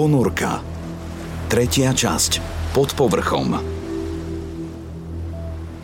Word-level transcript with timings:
Ponorka. 0.00 0.64
Tretia 1.52 1.92
časť. 1.92 2.40
Pod 2.72 2.96
povrchom. 2.96 3.52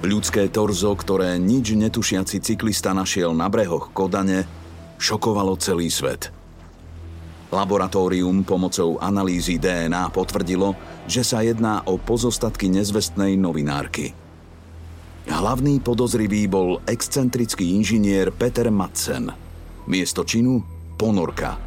Ľudské 0.00 0.48
torzo, 0.48 0.96
ktoré 0.96 1.36
nič 1.36 1.76
netušiaci 1.76 2.40
cyklista 2.40 2.96
našiel 2.96 3.36
na 3.36 3.52
brehoch 3.52 3.92
Kodane, 3.92 4.48
šokovalo 4.96 5.60
celý 5.60 5.92
svet. 5.92 6.32
Laboratórium 7.52 8.40
pomocou 8.40 8.96
analýzy 9.04 9.60
DNA 9.60 10.08
potvrdilo, 10.16 10.72
že 11.04 11.20
sa 11.20 11.44
jedná 11.44 11.84
o 11.84 12.00
pozostatky 12.00 12.72
nezvestnej 12.72 13.36
novinárky. 13.36 14.16
Hlavný 15.28 15.84
podozrivý 15.84 16.48
bol 16.48 16.80
excentrický 16.88 17.76
inžinier 17.76 18.32
Peter 18.32 18.72
Madsen. 18.72 19.28
Miesto 19.84 20.24
činu– 20.24 20.64
ponorka– 20.96 21.60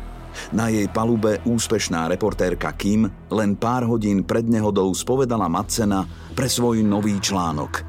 na 0.52 0.70
jej 0.72 0.88
palube 0.90 1.42
úspešná 1.46 2.10
reportérka 2.10 2.74
Kim 2.74 3.10
len 3.30 3.56
pár 3.58 3.86
hodín 3.86 4.24
pred 4.24 4.46
nehodou 4.48 4.90
spovedala 4.94 5.50
Madsena 5.52 6.06
pre 6.34 6.48
svoj 6.50 6.82
nový 6.82 7.18
článok. 7.22 7.86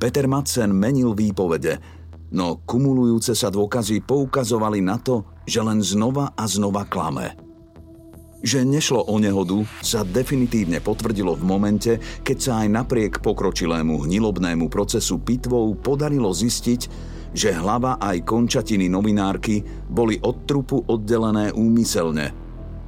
Peter 0.00 0.24
Madsen 0.24 0.72
menil 0.72 1.12
výpovede, 1.12 1.78
no 2.32 2.64
kumulujúce 2.64 3.36
sa 3.36 3.52
dôkazy 3.52 4.02
poukazovali 4.02 4.80
na 4.80 4.96
to, 4.98 5.24
že 5.46 5.62
len 5.62 5.84
znova 5.84 6.32
a 6.34 6.44
znova 6.48 6.88
klame. 6.88 7.36
Že 8.44 8.68
nešlo 8.68 9.00
o 9.08 9.16
nehodu, 9.16 9.64
sa 9.80 10.04
definitívne 10.04 10.78
potvrdilo 10.84 11.34
v 11.34 11.44
momente, 11.44 11.92
keď 12.22 12.38
sa 12.38 12.52
aj 12.62 12.68
napriek 12.68 13.12
pokročilému 13.24 14.06
hnilobnému 14.06 14.68
procesu 14.68 15.18
pitvou 15.18 15.72
podarilo 15.74 16.30
zistiť, 16.30 17.14
že 17.36 17.52
hlava 17.52 18.00
aj 18.00 18.24
končatiny 18.24 18.88
novinárky 18.88 19.60
boli 19.92 20.16
od 20.24 20.48
trupu 20.48 20.80
oddelené 20.88 21.52
úmyselne. 21.52 22.32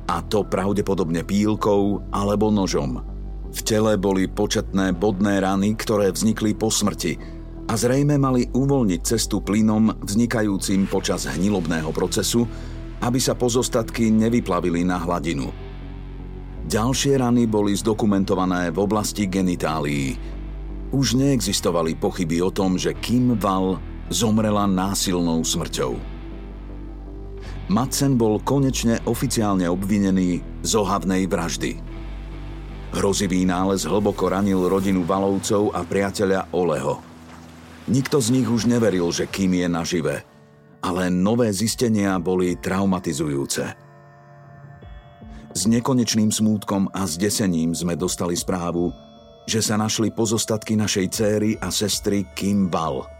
A 0.09 0.25
to 0.25 0.49
pravdepodobne 0.49 1.21
pílkou 1.21 2.01
alebo 2.09 2.49
nožom. 2.49 3.05
V 3.53 3.61
tele 3.61 4.01
boli 4.01 4.25
početné 4.25 4.97
bodné 4.97 5.45
rany, 5.45 5.77
ktoré 5.77 6.09
vznikli 6.09 6.57
po 6.57 6.73
smrti 6.73 7.21
a 7.69 7.77
zrejme 7.77 8.17
mali 8.17 8.49
uvoľniť 8.49 9.01
cestu 9.05 9.45
plynom 9.45 9.93
vznikajúcim 10.01 10.89
počas 10.89 11.29
hnilobného 11.29 11.93
procesu, 11.93 12.49
aby 13.05 13.21
sa 13.21 13.37
pozostatky 13.37 14.09
nevyplavili 14.09 14.81
na 14.81 14.97
hladinu. 14.97 15.53
Ďalšie 16.69 17.21
rany 17.21 17.45
boli 17.45 17.77
zdokumentované 17.77 18.73
v 18.73 18.79
oblasti 18.81 19.29
genitálií. 19.29 20.17
Už 20.89 21.21
neexistovali 21.21 22.01
pochyby 22.01 22.41
o 22.41 22.49
tom, 22.49 22.81
že 22.81 22.97
Kim 22.97 23.37
Val 23.37 23.77
zomrela 24.09 24.65
násilnou 24.65 25.45
smrťou. 25.45 26.19
Madsen 27.69 28.17
bol 28.17 28.41
konečne 28.41 28.97
oficiálne 29.05 29.69
obvinený 29.69 30.41
z 30.65 30.73
ohavnej 30.73 31.29
vraždy. 31.29 31.77
Hrozivý 32.97 33.45
nález 33.45 33.85
hlboko 33.85 34.33
ranil 34.33 34.65
rodinu 34.65 35.05
Valovcov 35.05 35.77
a 35.77 35.85
priateľa 35.85 36.49
Oleho. 36.57 37.05
Nikto 37.93 38.25
z 38.25 38.33
nich 38.33 38.49
už 38.49 38.65
neveril, 38.65 39.13
že 39.13 39.29
kým 39.29 39.53
je 39.61 39.69
nažive, 39.69 40.25
ale 40.81 41.13
nové 41.13 41.53
zistenia 41.53 42.17
boli 42.17 42.57
traumatizujúce. 42.57 43.65
S 45.53 45.63
nekonečným 45.69 46.33
smútkom 46.33 46.89
a 46.97 47.05
zdesením 47.05 47.77
sme 47.77 47.93
dostali 48.01 48.33
správu, 48.33 48.89
že 49.45 49.61
sa 49.61 49.77
našli 49.77 50.09
pozostatky 50.09 50.73
našej 50.77 51.07
céry 51.13 51.51
a 51.61 51.69
sestry 51.69 52.25
Kim 52.33 52.73
Val– 52.73 53.05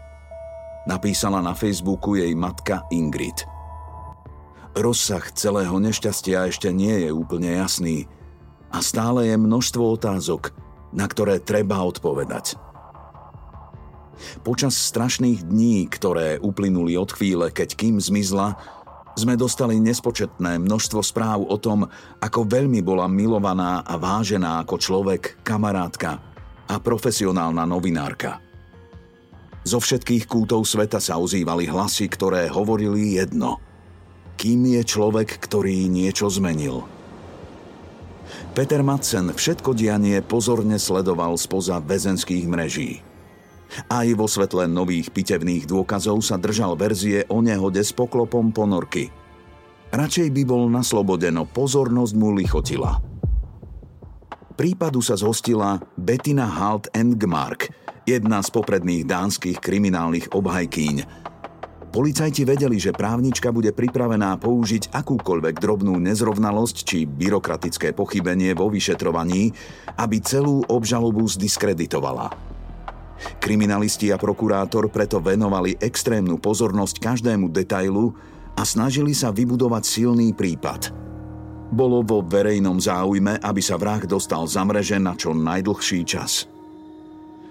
napísala 0.89 1.37
na 1.45 1.53
Facebooku 1.53 2.17
jej 2.17 2.33
matka 2.33 2.81
Ingrid. 2.89 3.45
Rozsah 4.73 5.21
celého 5.37 5.77
nešťastia 5.77 6.49
ešte 6.49 6.73
nie 6.73 7.05
je 7.05 7.09
úplne 7.13 7.61
jasný 7.61 8.09
a 8.73 8.81
stále 8.81 9.29
je 9.29 9.37
množstvo 9.37 10.01
otázok, 10.01 10.49
na 10.89 11.05
ktoré 11.05 11.37
treba 11.37 11.77
odpovedať. 11.85 12.57
Počas 14.41 14.75
strašných 14.75 15.45
dní, 15.45 15.85
ktoré 15.87 16.41
uplynuli 16.41 16.97
od 16.97 17.13
chvíle, 17.13 17.53
keď 17.53 17.77
Kim 17.77 18.01
zmizla, 18.01 18.57
sme 19.13 19.35
dostali 19.35 19.77
nespočetné 19.77 20.57
množstvo 20.59 21.01
správ 21.05 21.43
o 21.45 21.57
tom, 21.59 21.85
ako 22.23 22.49
veľmi 22.49 22.81
bola 22.81 23.05
milovaná 23.07 23.83
a 23.83 23.99
vážená 23.99 24.63
ako 24.63 24.75
človek, 24.79 25.43
kamarátka 25.43 26.19
a 26.67 26.75
profesionálna 26.77 27.63
novinárka– 27.67 28.39
zo 29.67 29.77
všetkých 29.83 30.25
kútov 30.25 30.63
sveta 30.63 31.03
sa 31.03 31.19
ozývali 31.19 31.67
hlasy, 31.67 32.07
ktoré 32.07 32.47
hovorili 32.47 33.19
jedno. 33.19 33.59
Kým 34.39 34.71
je 34.71 34.81
človek, 34.87 35.35
ktorý 35.35 35.91
niečo 35.91 36.31
zmenil? 36.31 36.87
Peter 38.55 38.79
Madsen 38.79 39.35
všetko 39.35 39.75
dianie 39.75 40.23
pozorne 40.23 40.79
sledoval 40.79 41.35
spoza 41.35 41.83
väzenských 41.83 42.45
mreží. 42.47 43.03
Aj 43.85 44.07
vo 44.17 44.25
svetle 44.25 44.65
nových 44.65 45.13
pitevných 45.13 45.69
dôkazov 45.69 46.25
sa 46.25 46.41
držal 46.41 46.73
verzie 46.73 47.27
o 47.29 47.43
nehode 47.43 47.83
s 47.85 47.93
poklopom 47.93 48.49
ponorky. 48.49 49.13
Radšej 49.93 50.33
by 50.33 50.43
bol 50.45 50.69
na 50.69 50.81
slobode, 50.81 51.29
no 51.29 51.45
pozornosť 51.45 52.13
mu 52.17 52.33
lichotila. 52.33 53.01
Prípadu 54.57 54.99
sa 54.99 55.15
zhostila 55.15 55.79
Bettina 55.95 56.45
Halt 56.45 56.91
Engmark, 56.91 57.69
jedna 58.09 58.41
z 58.41 58.49
popredných 58.49 59.05
dánskych 59.05 59.61
kriminálnych 59.61 60.33
obhajkýň. 60.33 61.05
Policajti 61.89 62.45
vedeli, 62.45 62.77
že 62.77 62.93
právnička 62.93 63.49
bude 63.49 63.73
pripravená 63.73 64.37
použiť 64.37 64.93
akúkoľvek 64.93 65.57
drobnú 65.57 65.97
nezrovnalosť 65.97 66.77
či 66.85 67.09
byrokratické 67.09 67.97
pochybenie 67.97 68.53
vo 68.53 68.69
vyšetrovaní, 68.69 69.49
aby 69.97 70.17
celú 70.21 70.61
obžalobu 70.69 71.25
zdiskreditovala. 71.25 72.29
Kriminalisti 73.41 74.13
a 74.13 74.21
prokurátor 74.21 74.93
preto 74.93 75.17
venovali 75.17 75.81
extrémnu 75.81 76.37
pozornosť 76.37 77.01
každému 77.01 77.49
detailu 77.49 78.13
a 78.53 78.61
snažili 78.61 79.17
sa 79.17 79.33
vybudovať 79.33 79.83
silný 79.85 80.37
prípad. 80.37 80.93
Bolo 81.73 82.05
vo 82.05 82.21
verejnom 82.21 82.77
záujme, 82.77 83.41
aby 83.41 83.61
sa 83.65 83.81
vrah 83.81 84.01
dostal 84.05 84.45
za 84.45 84.61
mreže 84.61 85.01
na 85.01 85.17
čo 85.17 85.33
najdlhší 85.33 86.01
čas– 86.05 86.45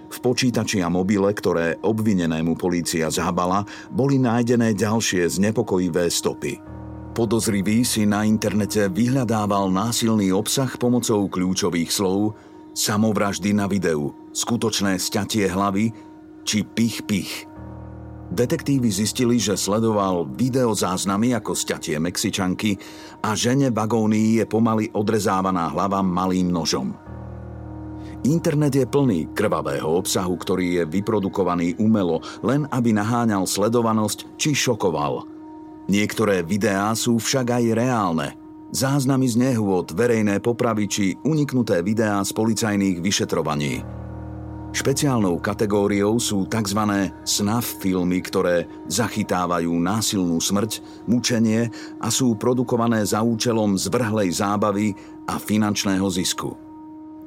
v 0.09 0.17
počítači 0.19 0.81
a 0.81 0.89
mobile, 0.89 1.29
ktoré 1.31 1.77
obvinenému 1.79 2.57
polícia 2.57 3.07
zhabala, 3.07 3.63
boli 3.93 4.17
nájdené 4.17 4.73
ďalšie 4.73 5.25
znepokojivé 5.29 6.09
stopy. 6.09 6.57
podozrivý 7.13 7.83
si 7.83 8.07
na 8.07 8.23
internete 8.23 8.87
vyhľadával 8.87 9.67
násilný 9.69 10.31
obsah 10.31 10.71
pomocou 10.79 11.27
kľúčových 11.27 11.91
slov, 11.91 12.37
samovraždy 12.71 13.51
na 13.51 13.67
videu, 13.67 14.15
skutočné 14.31 14.95
sťatie 14.95 15.51
hlavy 15.51 15.91
či 16.47 16.63
pich 16.63 17.03
pich. 17.03 17.43
Detektívy 18.29 18.93
zistili, 18.93 19.41
že 19.41 19.57
sledoval 19.57 20.29
video 20.37 20.69
záznamy 20.69 21.33
ako 21.33 21.57
sťatie 21.57 21.97
Mexičanky 21.97 22.77
a 23.25 23.33
žene 23.33 23.73
v 23.73 23.77
agónii 23.81 24.29
je 24.37 24.45
pomaly 24.45 24.85
odrezávaná 24.93 25.73
hlava 25.73 26.05
malým 26.05 26.53
nožom. 26.53 27.08
Internet 28.27 28.75
je 28.75 28.85
plný 28.87 29.31
krvavého 29.31 29.87
obsahu, 29.87 30.35
ktorý 30.35 30.81
je 30.81 30.83
vyprodukovaný 30.87 31.79
umelo, 31.79 32.19
len 32.43 32.67
aby 32.73 32.91
naháňal 32.91 33.47
sledovanosť 33.47 34.35
či 34.35 34.51
šokoval– 34.51 35.23
Niektoré 35.89 36.45
videá 36.45 36.93
sú 36.93 37.17
však 37.17 37.49
aj 37.49 37.63
reálne. 37.73 38.37
Záznamy 38.69 39.25
z 39.25 39.41
nehôd, 39.41 39.97
verejné 39.97 40.37
popravy 40.37 40.85
či 40.85 41.05
uniknuté 41.25 41.81
videá 41.81 42.21
z 42.21 42.29
policajných 42.29 43.01
vyšetrovaní. 43.01 43.81
Špeciálnou 44.69 45.41
kategóriou 45.41 46.21
sú 46.21 46.45
tzv. 46.45 47.09
snuff 47.25 47.81
filmy, 47.81 48.21
ktoré 48.21 48.69
zachytávajú 48.85 49.73
násilnú 49.81 50.37
smrť, 50.37 50.77
mučenie 51.09 51.73
a 51.97 52.13
sú 52.13 52.37
produkované 52.37 53.01
za 53.01 53.25
účelom 53.25 53.73
zvrhlej 53.73 54.29
zábavy 54.29 54.93
a 55.25 55.41
finančného 55.41 56.05
zisku. 56.05 56.68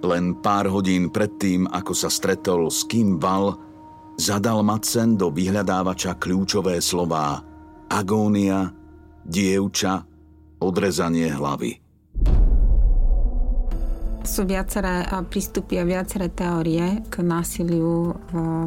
Len 0.03 0.35
pár 0.43 0.67
hodín 0.67 1.15
predtým, 1.15 1.71
ako 1.71 1.95
sa 1.95 2.11
stretol 2.11 2.67
s 2.67 2.83
Kim 2.91 3.23
Val, 3.23 3.55
zadal 4.19 4.67
Madsen 4.67 5.15
do 5.15 5.31
vyhľadávača 5.31 6.19
kľúčové 6.19 6.83
slová– 6.83 7.39
agónia, 7.93 8.73
dievča, 9.23 10.03
odrezanie 10.59 11.29
hlavy. 11.31 11.79
Sú 14.23 14.47
viaceré 14.47 15.07
prístupy 15.27 15.83
a 15.83 15.85
viaceré 15.85 16.31
teórie 16.31 17.03
k 17.11 17.15
násiliu 17.21 18.15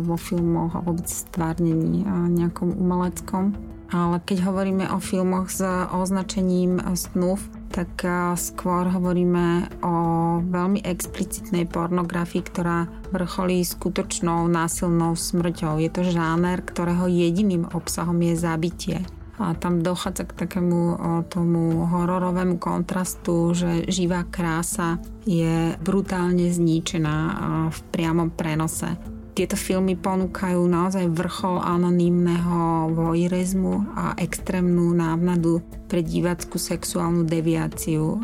vo 0.04 0.16
filmoch 0.20 0.76
a 0.76 0.84
vôbec 0.84 1.08
stvárnení 1.08 2.04
nejakom 2.36 2.76
umeleckom. 2.76 3.75
Ale 3.94 4.18
keď 4.24 4.50
hovoríme 4.50 4.90
o 4.92 5.00
filmoch 5.04 5.54
s 5.54 5.62
označením 5.94 6.82
snúv, 6.98 7.44
tak 7.70 7.92
skôr 8.40 8.88
hovoríme 8.90 9.70
o 9.86 9.96
veľmi 10.42 10.82
explicitnej 10.82 11.70
pornografii, 11.70 12.42
ktorá 12.42 12.90
vrcholí 13.14 13.62
skutočnou 13.62 14.48
násilnou 14.48 15.14
smrťou. 15.14 15.78
Je 15.84 15.92
to 15.94 16.02
žáner, 16.08 16.66
ktorého 16.66 17.06
jediným 17.06 17.70
obsahom 17.76 18.18
je 18.26 18.34
zabitie 18.34 18.98
a 19.36 19.52
tam 19.52 19.84
dochádza 19.84 20.32
k 20.32 20.48
takému 20.48 20.96
tomu 21.28 21.84
hororovému 21.92 22.56
kontrastu, 22.56 23.52
že 23.52 23.84
živá 23.92 24.24
krása 24.24 24.96
je 25.28 25.76
brutálne 25.84 26.48
zničená 26.48 27.18
v 27.68 27.80
priamom 27.92 28.32
prenose. 28.32 28.96
Tieto 29.36 29.60
filmy 29.60 30.00
ponúkajú 30.00 30.64
naozaj 30.64 31.12
vrchol 31.12 31.60
anonymného 31.60 32.88
voyeurizmu 32.96 33.84
a 33.92 34.16
extrémnu 34.16 34.96
návnadu 34.96 35.60
pre 35.92 36.00
divackú 36.00 36.56
sexuálnu 36.56 37.28
deviáciu. 37.28 38.16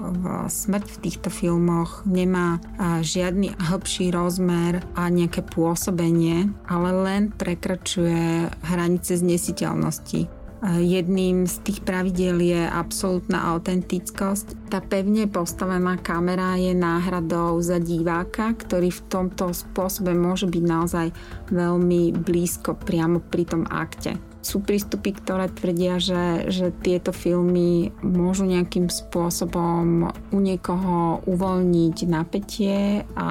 Smrť 0.47 0.87
v 0.87 0.97
týchto 1.03 1.27
filmoch 1.27 2.07
nemá 2.07 2.63
žiadny 3.03 3.51
hĺbší 3.59 4.15
rozmer 4.15 4.87
a 4.95 5.11
nejaké 5.11 5.43
pôsobenie, 5.43 6.47
ale 6.71 6.89
len 6.95 7.35
prekračuje 7.35 8.47
hranice 8.71 9.19
znesiteľnosti 9.19 10.41
Jedným 10.61 11.49
z 11.49 11.57
tých 11.65 11.81
pravidel 11.81 12.37
je 12.37 12.61
absolútna 12.69 13.49
autentickosť. 13.49 14.60
Tá 14.71 14.79
pevne 14.79 15.27
postavená 15.27 15.99
kamera 15.99 16.55
je 16.55 16.71
náhradou 16.71 17.59
za 17.59 17.75
diváka, 17.75 18.55
ktorý 18.55 18.87
v 18.87 19.03
tomto 19.11 19.51
spôsobe 19.51 20.15
môže 20.15 20.47
byť 20.47 20.63
naozaj 20.63 21.07
veľmi 21.51 22.15
blízko 22.15 22.79
priamo 22.79 23.19
pri 23.19 23.51
tom 23.51 23.67
akte. 23.67 24.15
Sú 24.39 24.63
prístupy, 24.63 25.11
ktoré 25.11 25.51
tvrdia, 25.51 25.99
že, 25.99 26.47
že 26.47 26.71
tieto 26.71 27.11
filmy 27.11 27.91
môžu 27.99 28.47
nejakým 28.47 28.87
spôsobom 28.87 30.07
u 30.31 30.39
niekoho 30.39 31.19
uvoľniť 31.27 31.97
napätie 32.07 33.03
a 33.19 33.29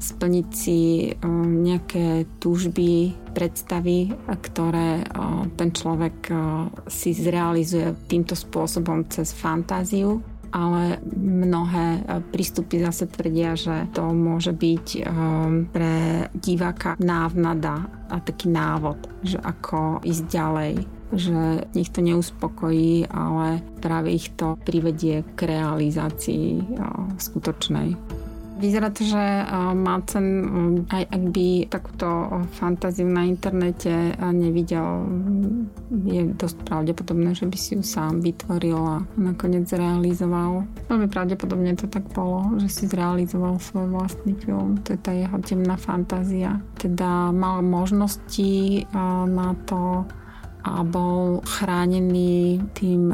splniť 0.00 0.48
si 0.56 1.12
um, 1.20 1.62
nejaké 1.62 2.24
túžby, 2.40 3.12
predstavy, 3.36 4.08
ktoré 4.24 5.04
uh, 5.04 5.46
ten 5.52 5.68
človek 5.68 6.16
uh, 6.32 6.66
si 6.88 7.12
zrealizuje 7.12 7.92
týmto 8.08 8.32
spôsobom 8.32 9.04
cez 9.12 9.36
fantáziu 9.36 10.31
ale 10.52 11.00
mnohé 11.16 11.88
e, 11.98 12.02
prístupy 12.30 12.84
zase 12.84 13.08
tvrdia, 13.08 13.56
že 13.56 13.88
to 13.96 14.12
môže 14.12 14.52
byť 14.52 14.86
e, 14.94 15.00
pre 15.72 15.96
diváka 16.36 16.94
návnada 17.00 17.88
a 18.12 18.20
taký 18.20 18.52
návod, 18.52 19.00
že 19.24 19.40
ako 19.40 20.04
ísť 20.04 20.24
ďalej 20.28 20.74
že 21.12 21.68
nich 21.76 21.92
to 21.92 22.00
neuspokojí, 22.00 23.04
ale 23.12 23.60
práve 23.84 24.16
ich 24.16 24.32
to 24.32 24.56
privedie 24.64 25.20
k 25.36 25.44
realizácii 25.44 26.56
e, 26.56 26.64
skutočnej. 27.20 28.21
Vyzerá 28.62 28.94
to, 28.94 29.02
že 29.02 29.18
Mácen, 29.74 30.26
aj 30.86 31.02
ak 31.10 31.22
by 31.34 31.66
takúto 31.66 32.06
fantáziu 32.54 33.10
na 33.10 33.26
internete 33.26 34.14
nevidel, 34.30 35.02
je 36.06 36.30
dosť 36.30 36.62
pravdepodobné, 36.70 37.34
že 37.34 37.50
by 37.50 37.56
si 37.58 37.74
ju 37.74 37.82
sám 37.82 38.22
vytvoril 38.22 38.78
a 38.78 39.02
nakoniec 39.18 39.66
zrealizoval. 39.66 40.62
Veľmi 40.86 41.10
pravdepodobne 41.10 41.74
to 41.74 41.90
tak 41.90 42.06
bolo, 42.14 42.54
že 42.62 42.70
si 42.70 42.84
zrealizoval 42.86 43.58
svoj 43.58 43.90
vlastný 43.90 44.38
film. 44.38 44.78
To 44.86 44.94
je 44.94 45.00
tá 45.02 45.10
jeho 45.10 45.42
temná 45.42 45.74
fantázia. 45.74 46.62
Teda 46.78 47.34
mal 47.34 47.66
možnosti 47.66 48.86
na 49.26 49.58
to 49.66 50.06
a 50.62 50.86
bol 50.86 51.42
chránený 51.42 52.62
tým 52.78 53.10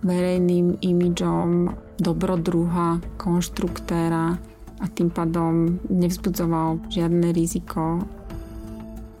verejným 0.00 0.80
imidžom 0.80 1.76
dobrodruha, 2.00 3.04
konštruktéra, 3.20 4.40
a 4.78 4.86
tým 4.86 5.10
pádom 5.10 5.82
nevzbudzoval 5.90 6.90
žiadne 6.90 7.34
riziko. 7.34 8.06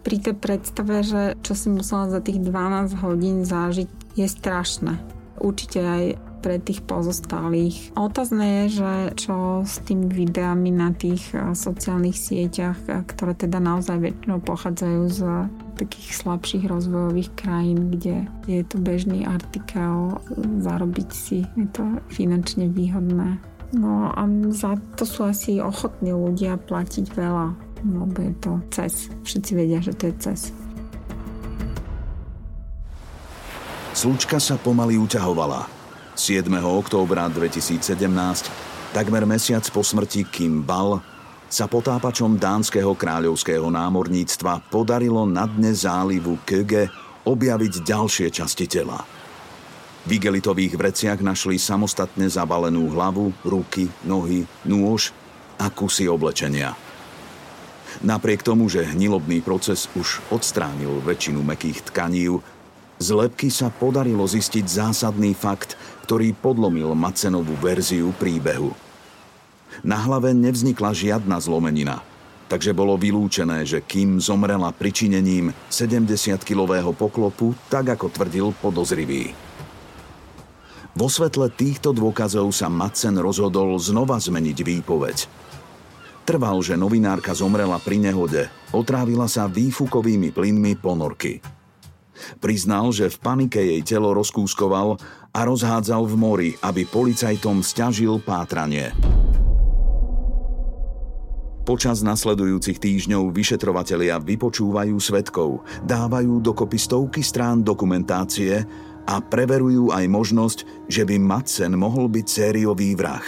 Pri 0.06 0.16
tej 0.22 0.36
predstave, 0.38 1.04
že 1.04 1.36
čo 1.44 1.52
si 1.52 1.68
musela 1.68 2.08
za 2.08 2.22
tých 2.22 2.40
12 2.40 3.02
hodín 3.04 3.44
zažiť, 3.44 3.90
je 4.16 4.26
strašné. 4.26 4.94
Určite 5.38 5.78
aj 5.82 6.04
pre 6.38 6.62
tých 6.62 6.86
pozostalých. 6.86 7.98
Otázne 7.98 8.64
je, 8.64 8.82
že 8.82 8.92
čo 9.26 9.66
s 9.66 9.82
tými 9.82 10.06
videami 10.06 10.70
na 10.70 10.94
tých 10.94 11.34
eh, 11.34 11.52
sociálnych 11.52 12.14
sieťach, 12.14 12.78
eh, 12.86 13.02
ktoré 13.04 13.34
teda 13.34 13.58
naozaj 13.58 13.98
väčšinou 13.98 14.38
pochádzajú 14.42 15.02
z 15.10 15.20
takých 15.78 16.08
slabších 16.14 16.64
rozvojových 16.66 17.30
krajín, 17.38 17.94
kde 17.94 18.26
je 18.50 18.62
to 18.66 18.82
bežný 18.82 19.22
artikel, 19.22 20.18
zarobiť 20.58 21.08
si, 21.14 21.46
je 21.54 21.66
to 21.70 21.86
finančne 22.10 22.66
výhodné. 22.66 23.38
No 23.68 24.08
a 24.08 24.24
za 24.48 24.80
to 24.96 25.04
sú 25.04 25.28
asi 25.28 25.60
ochotní 25.60 26.16
ľudia 26.16 26.56
platiť 26.56 27.12
veľa, 27.12 27.52
lebo 27.84 28.16
je 28.16 28.32
to 28.40 28.52
cez. 28.72 29.12
Všetci 29.28 29.50
vedia, 29.52 29.84
že 29.84 29.92
to 29.92 30.08
je 30.08 30.14
cez. 30.16 30.40
Slučka 33.92 34.40
sa 34.40 34.56
pomaly 34.56 34.96
uťahovala. 34.96 35.68
7. 36.16 36.48
októbra 36.64 37.28
2017, 37.28 38.08
takmer 38.96 39.22
mesiac 39.28 39.62
po 39.68 39.84
smrti 39.84 40.24
Kim 40.26 40.64
Bal, 40.64 41.04
sa 41.48 41.68
potápačom 41.68 42.40
dánskeho 42.40 42.96
kráľovského 42.96 43.68
námorníctva 43.68 44.68
podarilo 44.72 45.24
na 45.28 45.44
dne 45.48 45.72
zálivu 45.76 46.40
Köge 46.44 46.88
objaviť 47.28 47.84
ďalšie 47.84 48.28
časti 48.32 48.64
tela– 48.64 49.04
v 50.06 50.10
igelitových 50.20 50.78
vreciach 50.78 51.18
našli 51.24 51.58
samostatne 51.58 52.30
zabalenú 52.30 52.92
hlavu, 52.94 53.34
ruky, 53.42 53.90
nohy, 54.06 54.46
nôž 54.62 55.10
a 55.58 55.66
kusy 55.72 56.06
oblečenia. 56.06 56.78
Napriek 57.98 58.46
tomu, 58.46 58.70
že 58.70 58.86
hnilobný 58.86 59.42
proces 59.42 59.90
už 59.98 60.22
odstránil 60.30 61.02
väčšinu 61.02 61.42
mekých 61.42 61.90
tkanív, 61.90 62.44
z 62.98 63.08
lepky 63.14 63.46
sa 63.50 63.70
podarilo 63.70 64.26
zistiť 64.26 64.66
zásadný 64.66 65.34
fakt, 65.34 65.78
ktorý 66.06 66.34
podlomil 66.34 66.98
Macenovú 66.98 67.54
verziu 67.58 68.10
príbehu. 68.18 68.74
Na 69.86 70.02
hlave 70.02 70.34
nevznikla 70.34 70.90
žiadna 70.90 71.38
zlomenina, 71.38 72.02
takže 72.50 72.74
bolo 72.74 72.98
vylúčené, 72.98 73.62
že 73.62 73.78
Kim 73.78 74.18
zomrela 74.18 74.74
pričinením 74.74 75.54
70-kilového 75.70 76.90
poklopu, 76.90 77.54
tak 77.70 77.94
ako 77.94 78.10
tvrdil 78.10 78.50
podozrivý. 78.58 79.47
Vo 80.98 81.06
svetle 81.06 81.46
týchto 81.54 81.94
dôkazov 81.94 82.50
sa 82.50 82.66
Madsen 82.66 83.22
rozhodol 83.22 83.78
znova 83.78 84.18
zmeniť 84.18 84.58
výpoveď. 84.66 85.30
Trval, 86.26 86.58
že 86.58 86.74
novinárka 86.74 87.38
zomrela 87.38 87.78
pri 87.78 88.02
nehode, 88.02 88.50
otrávila 88.74 89.30
sa 89.30 89.46
výfukovými 89.46 90.34
plynmi 90.34 90.74
ponorky. 90.74 91.38
Priznal, 92.42 92.90
že 92.90 93.14
v 93.14 93.16
panike 93.22 93.62
jej 93.62 93.78
telo 93.86 94.10
rozkúskoval 94.10 94.98
a 95.30 95.40
rozhádzal 95.46 96.02
v 96.02 96.14
mori, 96.18 96.50
aby 96.66 96.82
policajtom 96.82 97.62
stiažil 97.62 98.18
pátranie. 98.18 98.90
Počas 101.62 102.02
nasledujúcich 102.02 102.80
týždňov 102.82 103.30
vyšetrovatelia 103.30 104.18
vypočúvajú 104.18 104.98
svetkov, 104.98 105.62
dávajú 105.86 106.42
dokopy 106.42 106.80
stovky 106.80 107.20
strán 107.22 107.62
dokumentácie 107.62 108.66
a 109.08 109.24
preverujú 109.24 109.88
aj 109.88 110.04
možnosť, 110.04 110.58
že 110.84 111.08
by 111.08 111.16
Madsen 111.16 111.72
mohol 111.80 112.12
byť 112.12 112.26
sériový 112.28 112.92
vrah. 112.92 113.24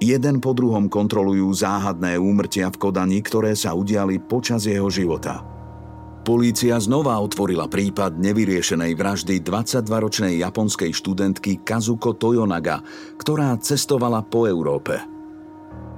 Jeden 0.00 0.40
po 0.40 0.56
druhom 0.56 0.88
kontrolujú 0.88 1.52
záhadné 1.52 2.16
úmrtia 2.16 2.72
v 2.72 2.80
Kodani, 2.80 3.20
ktoré 3.20 3.52
sa 3.52 3.76
udiali 3.76 4.18
počas 4.18 4.64
jeho 4.64 4.88
života. 4.88 5.44
Polícia 6.24 6.80
znova 6.80 7.20
otvorila 7.20 7.68
prípad 7.68 8.16
nevyriešenej 8.18 8.96
vraždy 8.96 9.44
22-ročnej 9.44 10.40
japonskej 10.40 10.90
študentky 10.90 11.62
Kazuko 11.62 12.16
Toyonaga, 12.16 12.80
ktorá 13.20 13.54
cestovala 13.60 14.24
po 14.24 14.48
Európe– 14.48 14.96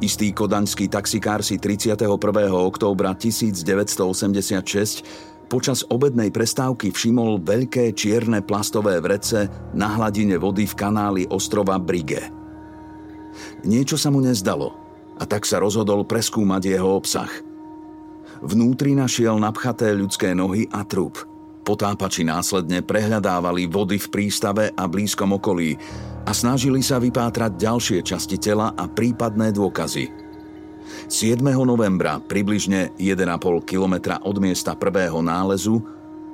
Istý 0.02 0.34
kodaňský 0.34 0.90
taxikár 0.90 1.46
si 1.46 1.54
31. 1.56 2.10
októbra 2.50 3.14
1986 3.14 5.06
počas 5.46 5.84
obednej 5.86 6.32
prestávky 6.32 6.90
všimol 6.90 7.44
veľké 7.44 7.92
čierne 7.92 8.40
plastové 8.40 8.98
vrece 8.98 9.46
na 9.76 9.92
hladine 9.94 10.40
vody 10.40 10.66
v 10.66 10.74
kanáli 10.74 11.22
ostrova 11.28 11.78
Brige. 11.78 12.32
Niečo 13.64 14.00
sa 14.00 14.08
mu 14.10 14.24
nezdalo 14.24 14.74
a 15.20 15.24
tak 15.28 15.46
sa 15.46 15.62
rozhodol 15.62 16.02
preskúmať 16.08 16.62
jeho 16.74 16.90
obsah. 16.96 17.30
Vnútri 18.42 18.98
našiel 18.98 19.38
napchaté 19.38 19.94
ľudské 19.94 20.34
nohy 20.34 20.66
a 20.72 20.82
trup– 20.82 21.20
Potápači 21.64 22.28
následne 22.28 22.84
prehľadávali 22.84 23.64
vody 23.72 23.96
v 23.96 24.12
prístave 24.12 24.68
a 24.76 24.84
blízkom 24.84 25.40
okolí 25.40 25.80
a 26.28 26.30
snažili 26.36 26.84
sa 26.84 27.00
vypátrať 27.00 27.56
ďalšie 27.56 27.98
časti 28.04 28.36
tela 28.36 28.76
a 28.76 28.84
prípadné 28.84 29.48
dôkazy. 29.48 30.23
7. 31.08 31.40
novembra, 31.64 32.20
približne 32.20 32.94
1,5 33.00 33.64
kilometra 33.64 34.20
od 34.22 34.36
miesta 34.40 34.76
prvého 34.76 35.20
nálezu, 35.20 35.80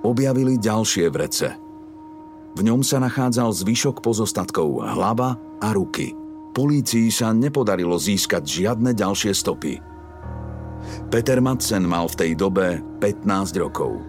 objavili 0.01 0.57
ďalšie 0.57 1.07
vrece. 1.13 1.49
V 2.57 2.61
ňom 2.67 2.83
sa 2.83 2.99
nachádzal 2.99 3.55
zvyšok 3.55 4.03
pozostatkov 4.03 4.83
hlava 4.83 5.39
a 5.63 5.71
ruky. 5.71 6.17
Polícii 6.51 7.15
sa 7.15 7.31
nepodarilo 7.31 7.95
získať 7.95 8.43
žiadne 8.43 8.91
ďalšie 8.91 9.31
stopy. 9.31 9.79
Peter 11.15 11.39
Madsen 11.39 11.87
mal 11.87 12.11
v 12.11 12.19
tej 12.27 12.31
dobe 12.35 12.83
15 12.99 13.55
rokov. 13.63 14.03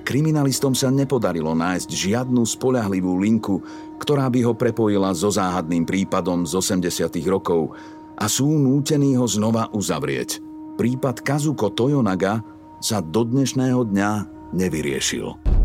Kriminalistom 0.00 0.72
sa 0.72 0.88
nepodarilo 0.88 1.52
nájsť 1.52 1.90
žiadnu 1.92 2.42
spolahlivú 2.48 3.20
linku, 3.20 3.60
ktorá 4.00 4.32
by 4.32 4.40
ho 4.48 4.52
prepojila 4.56 5.12
so 5.12 5.28
záhadným 5.28 5.84
prípadom 5.84 6.48
z 6.48 6.56
80. 6.56 7.20
rokov 7.28 7.76
a 8.20 8.28
sú 8.28 8.60
nútení 8.60 9.16
ho 9.16 9.24
znova 9.24 9.72
uzavrieť. 9.72 10.38
Prípad 10.76 11.24
Kazuko 11.24 11.72
Toyonaga 11.72 12.44
sa 12.84 13.00
do 13.00 13.24
dnešného 13.24 13.88
dňa 13.88 14.10
nevyriešil 14.52 15.59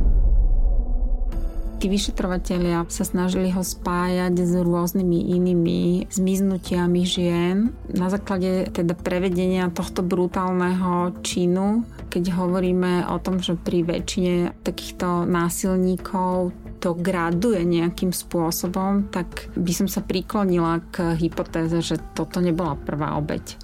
tí 1.80 1.92
vyšetrovatelia 1.92 2.88
sa 2.88 3.04
snažili 3.04 3.52
ho 3.52 3.62
spájať 3.62 4.34
s 4.42 4.54
rôznymi 4.56 5.36
inými 5.36 6.08
zmiznutiami 6.10 7.02
žien. 7.04 7.76
Na 7.92 8.08
základe 8.08 8.72
teda 8.72 8.96
prevedenia 8.96 9.72
tohto 9.72 10.02
brutálneho 10.02 11.14
činu, 11.22 11.84
keď 12.10 12.32
hovoríme 12.32 13.06
o 13.12 13.20
tom, 13.20 13.44
že 13.44 13.60
pri 13.60 13.84
väčšine 13.84 14.64
takýchto 14.64 15.28
násilníkov 15.28 16.56
to 16.80 16.94
graduje 16.96 17.66
nejakým 17.66 18.14
spôsobom, 18.14 19.10
tak 19.10 19.50
by 19.58 19.72
som 19.74 19.88
sa 19.90 20.06
priklonila 20.06 20.86
k 20.94 21.18
hypotéze, 21.18 21.82
že 21.82 21.98
toto 22.14 22.40
nebola 22.40 22.78
prvá 22.78 23.18
obeď 23.18 23.58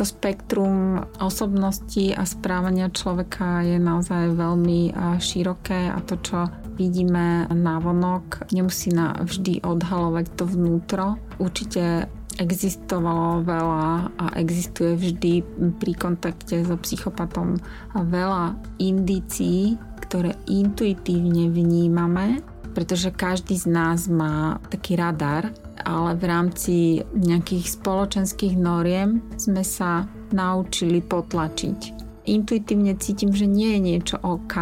to 0.00 0.08
spektrum 0.08 1.04
osobnosti 1.20 2.16
a 2.16 2.24
správania 2.24 2.88
človeka 2.88 3.60
je 3.60 3.76
naozaj 3.76 4.32
veľmi 4.32 4.96
široké 5.20 5.92
a 5.92 6.00
to, 6.00 6.16
čo 6.24 6.48
vidíme 6.76 7.46
vonok, 7.80 8.50
nemusí 8.52 8.90
na 8.90 9.16
vždy 9.20 9.62
odhalovať 9.64 10.26
to 10.36 10.44
vnútro. 10.46 11.16
Určite 11.40 12.10
existovalo 12.40 13.44
veľa 13.44 14.16
a 14.16 14.26
existuje 14.40 14.96
vždy 14.96 15.32
pri 15.76 15.92
kontakte 15.92 16.64
so 16.64 16.76
psychopatom 16.80 17.60
veľa 17.92 18.56
indícií, 18.80 19.76
ktoré 20.00 20.34
intuitívne 20.48 21.52
vnímame, 21.52 22.40
pretože 22.72 23.12
každý 23.12 23.60
z 23.60 23.66
nás 23.68 24.08
má 24.08 24.56
taký 24.72 24.96
radar, 24.96 25.52
ale 25.84 26.16
v 26.16 26.24
rámci 26.24 26.74
nejakých 27.12 27.76
spoločenských 27.76 28.54
noriem 28.56 29.20
sme 29.36 29.60
sa 29.60 30.08
naučili 30.32 31.04
potlačiť 31.04 32.09
intuitívne 32.30 32.94
cítim, 32.96 33.34
že 33.34 33.50
nie 33.50 33.74
je 33.76 33.80
niečo 33.80 34.16
OK, 34.22 34.54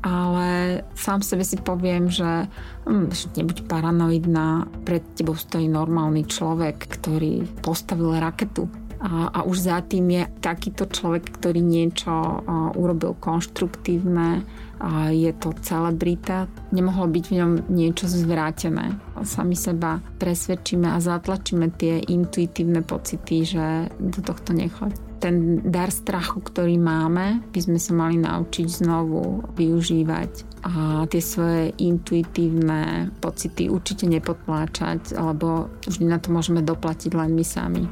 ale 0.00 0.48
sám 0.96 1.20
sebe 1.20 1.44
si 1.44 1.60
poviem, 1.60 2.08
že 2.08 2.48
hm, 2.88 3.12
nebuď 3.12 3.68
paranoidná, 3.68 4.64
pred 4.88 5.04
tebou 5.12 5.36
stojí 5.36 5.68
normálny 5.68 6.24
človek, 6.24 6.80
ktorý 7.00 7.44
postavil 7.60 8.16
raketu. 8.16 8.66
A, 9.00 9.32
a 9.32 9.38
už 9.48 9.64
za 9.64 9.80
tým 9.80 10.12
je 10.12 10.28
takýto 10.44 10.84
človek, 10.84 11.32
ktorý 11.40 11.64
niečo 11.64 12.12
a, 12.12 12.72
urobil 12.76 13.16
konštruktívne, 13.16 14.44
a 14.80 15.12
je 15.12 15.30
to 15.36 15.52
celebrita, 15.60 16.48
nemohlo 16.72 17.06
byť 17.06 17.24
v 17.28 17.36
ňom 17.36 17.52
niečo 17.68 18.08
zvrátené. 18.08 18.96
Sami 19.20 19.54
seba 19.54 20.00
presvedčíme 20.16 20.88
a 20.88 20.98
zatlačíme 20.98 21.68
tie 21.76 22.00
intuitívne 22.00 22.80
pocity, 22.80 23.44
že 23.44 23.92
do 24.00 24.24
tohto 24.24 24.56
nechoď 24.56 25.10
ten 25.20 25.60
dar 25.60 25.92
strachu, 25.92 26.40
ktorý 26.40 26.80
máme, 26.80 27.44
by 27.52 27.60
sme 27.60 27.76
sa 27.76 27.92
mali 27.92 28.16
naučiť 28.16 28.66
znovu 28.80 29.44
využívať 29.52 30.64
a 30.64 31.04
tie 31.04 31.20
svoje 31.20 31.76
intuitívne 31.76 33.12
pocity 33.20 33.68
určite 33.68 34.08
nepotláčať, 34.08 35.12
lebo 35.20 35.68
vždy 35.84 36.04
na 36.08 36.16
to 36.16 36.32
môžeme 36.32 36.64
doplatiť 36.64 37.12
len 37.12 37.36
my 37.36 37.44
sami. 37.44 37.84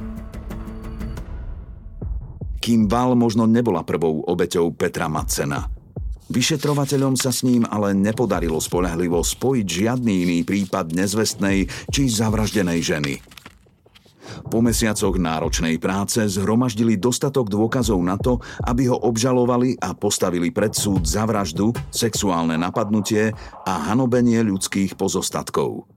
Kim 2.59 2.89
Val 2.91 3.15
možno 3.15 3.47
nebola 3.47 3.87
prvou 3.87 4.25
obeťou 4.25 4.75
Petra 4.75 5.07
Macena. 5.07 5.78
Vyšetrovateľom 6.29 7.17
sa 7.17 7.33
s 7.33 7.41
ním 7.41 7.65
ale 7.65 7.97
nepodarilo 7.97 8.61
spolehlivo 8.61 9.25
spojiť 9.25 9.65
žiadny 9.65 10.13
iný 10.29 10.39
prípad 10.45 10.93
nezvestnej 10.93 11.65
či 11.89 12.01
zavraždenej 12.09 12.79
ženy– 12.85 13.13
po 14.47 14.61
mesiacoch 14.63 15.17
náročnej 15.17 15.81
práce 15.81 16.21
zhromaždili 16.21 16.95
dostatok 16.95 17.49
dôkazov 17.49 17.99
na 17.99 18.15
to, 18.15 18.37
aby 18.65 18.87
ho 18.87 18.97
obžalovali 18.97 19.75
a 19.81 19.91
postavili 19.97 20.53
pred 20.53 20.71
súd 20.71 21.03
za 21.03 21.25
vraždu, 21.25 21.73
sexuálne 21.89 22.55
napadnutie 22.55 23.33
a 23.65 23.73
hanobenie 23.91 24.41
ľudských 24.45 24.95
pozostatkov. 24.95 25.89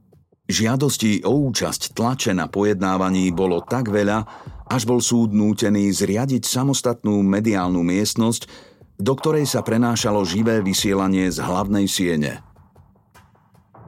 Žiadostí 0.51 1.23
o 1.23 1.49
účasť 1.49 1.95
tlače 1.95 2.35
na 2.35 2.51
pojednávaní 2.51 3.31
bolo 3.31 3.63
tak 3.63 3.89
veľa, 3.89 4.27
až 4.69 4.83
bol 4.85 4.99
súd 4.99 5.31
nútený 5.33 5.89
zriadiť 5.95 6.43
samostatnú 6.45 7.23
mediálnu 7.23 7.81
miestnosť, 7.81 8.72
do 9.03 9.19
ktorej 9.19 9.51
sa 9.51 9.67
prenášalo 9.67 10.23
živé 10.23 10.63
vysielanie 10.63 11.27
z 11.27 11.43
hlavnej 11.43 11.91
siene– 11.91 12.39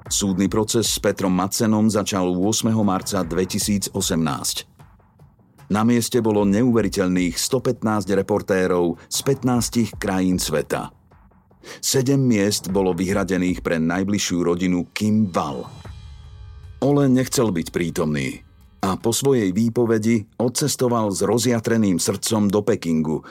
Súdny 0.04 0.52
proces 0.52 0.84
s 0.84 1.00
Petrom 1.00 1.32
Macenom 1.32 1.88
začal 1.88 2.28
8. 2.36 2.76
marca 2.84 3.24
2018. 3.24 3.96
Na 5.72 5.80
mieste 5.80 6.20
bolo 6.20 6.44
neuveriteľných 6.44 7.40
115 7.40 8.12
reportérov 8.12 9.00
z 9.08 9.18
15 9.24 9.96
krajín 9.96 10.36
sveta. 10.36 10.92
Sedem 11.80 12.20
miest 12.20 12.68
bolo 12.68 12.92
vyhradených 12.92 13.64
pre 13.64 13.80
najbližšiu 13.80 14.38
rodinu 14.44 14.84
Kim 14.92 15.32
Val. 15.32 15.72
Ole 16.84 17.08
nechcel 17.08 17.48
byť 17.48 17.72
prítomný 17.72 18.44
a 18.84 19.00
po 19.00 19.16
svojej 19.16 19.56
výpovedi 19.56 20.36
odcestoval 20.36 21.08
s 21.16 21.24
rozjatreným 21.24 21.96
srdcom 21.96 22.52
do 22.52 22.60
Pekingu, 22.60 23.24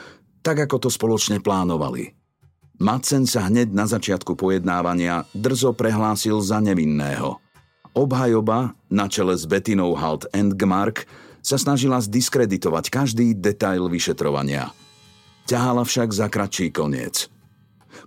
tak 0.44 0.68
ako 0.68 0.76
to 0.86 0.88
spoločne 0.92 1.40
plánovali. 1.40 2.12
Madsen 2.84 3.24
sa 3.24 3.48
hneď 3.48 3.72
na 3.72 3.88
začiatku 3.88 4.36
pojednávania 4.36 5.24
drzo 5.32 5.72
prehlásil 5.72 6.36
za 6.44 6.60
nevinného. 6.60 7.40
Obhajoba 7.96 8.76
na 8.92 9.08
čele 9.08 9.38
s 9.38 9.48
Bettinou 9.48 9.96
Halt 9.96 10.28
Endgmark 10.36 11.08
sa 11.40 11.56
snažila 11.56 12.02
zdiskreditovať 12.02 12.84
každý 12.92 13.32
detail 13.32 13.88
vyšetrovania. 13.88 14.74
Ťahala 15.48 15.86
však 15.86 16.12
za 16.12 16.26
kratší 16.28 16.74
koniec. 16.74 17.30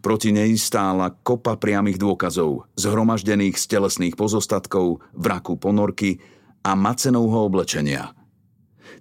Proti 0.03 0.35
nej 0.35 0.51
stála 0.59 1.15
kopa 1.23 1.55
priamých 1.55 1.97
dôkazov, 1.97 2.67
zhromaždených 2.75 3.55
z 3.55 3.65
telesných 3.71 4.19
pozostatkov, 4.19 4.99
vraku 5.15 5.55
ponorky 5.57 6.19
a 6.61 6.75
macenovho 6.75 7.47
oblečenia– 7.47 8.11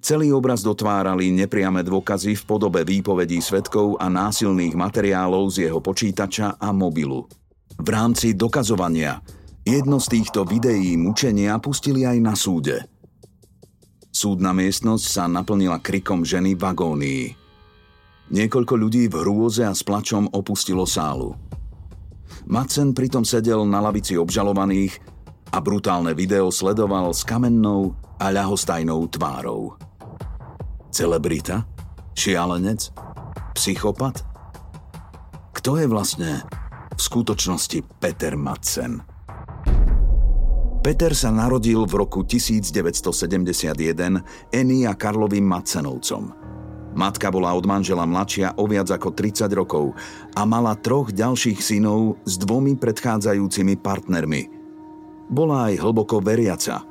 Celý 0.01 0.31
obraz 0.31 0.63
dotvárali 0.63 1.33
nepriame 1.35 1.83
dôkazy 1.83 2.39
v 2.39 2.43
podobe 2.47 2.87
výpovedí 2.87 3.43
svetkov 3.43 3.99
a 3.99 4.07
násilných 4.07 4.77
materiálov 4.77 5.51
z 5.51 5.71
jeho 5.71 5.81
počítača 5.83 6.61
a 6.61 6.69
mobilu. 6.71 7.27
V 7.77 7.89
rámci 7.91 8.33
dokazovania 8.37 9.21
Jedno 9.67 9.99
z 9.99 10.07
týchto 10.15 10.47
videí 10.47 10.95
mučenia 10.95 11.59
pustili 11.59 12.07
aj 12.07 12.19
na 12.23 12.39
súde. 12.39 12.87
Súdna 14.15 14.55
miestnosť 14.55 15.03
sa 15.03 15.27
naplnila 15.27 15.83
krikom 15.83 16.23
ženy 16.23 16.55
v 16.55 16.63
agónii. 16.63 17.25
Niekoľko 18.31 18.75
ľudí 18.79 19.11
v 19.11 19.27
hrôze 19.27 19.67
a 19.67 19.75
s 19.75 19.83
plačom 19.83 20.31
opustilo 20.31 20.87
sálu. 20.87 21.35
Macen 22.47 22.95
pritom 22.95 23.27
sedel 23.27 23.67
na 23.67 23.83
lavici 23.83 24.15
obžalovaných 24.15 25.03
a 25.53 25.59
brutálne 25.63 26.17
video 26.17 26.51
sledoval 26.51 27.15
s 27.15 27.23
kamennou 27.23 27.95
a 28.19 28.33
ľahostajnou 28.33 29.07
tvárou. 29.13 29.77
Celebrita? 30.91 31.69
Šialenec? 32.17 32.89
Psychopat? 33.53 34.25
Kto 35.53 35.77
je 35.77 35.87
vlastne 35.91 36.41
v 36.97 37.01
skutočnosti 37.01 38.01
Peter 38.01 38.33
Madsen? 38.39 39.05
Peter 40.81 41.13
sa 41.19 41.35
narodil 41.35 41.83
v 41.83 41.95
roku 41.99 42.23
1971 42.23 43.75
Eni 44.55 44.87
a 44.87 44.95
Karlovým 44.95 45.43
Madsenovcom. 45.43 46.31
Matka 46.97 47.29
bola 47.29 47.53
od 47.53 47.69
manžela 47.69 48.09
mladšia 48.09 48.57
o 48.57 48.65
viac 48.65 48.89
ako 48.89 49.13
30 49.13 49.53
rokov 49.53 49.93
a 50.33 50.49
mala 50.49 50.73
troch 50.81 51.13
ďalších 51.13 51.61
synov 51.61 52.17
s 52.25 52.41
dvomi 52.41 52.73
predchádzajúcimi 52.79 53.77
partnermi. 53.85 54.56
Bola 55.27 55.71
aj 55.73 55.83
hlboko 55.83 56.23
veriaca. 56.23 56.83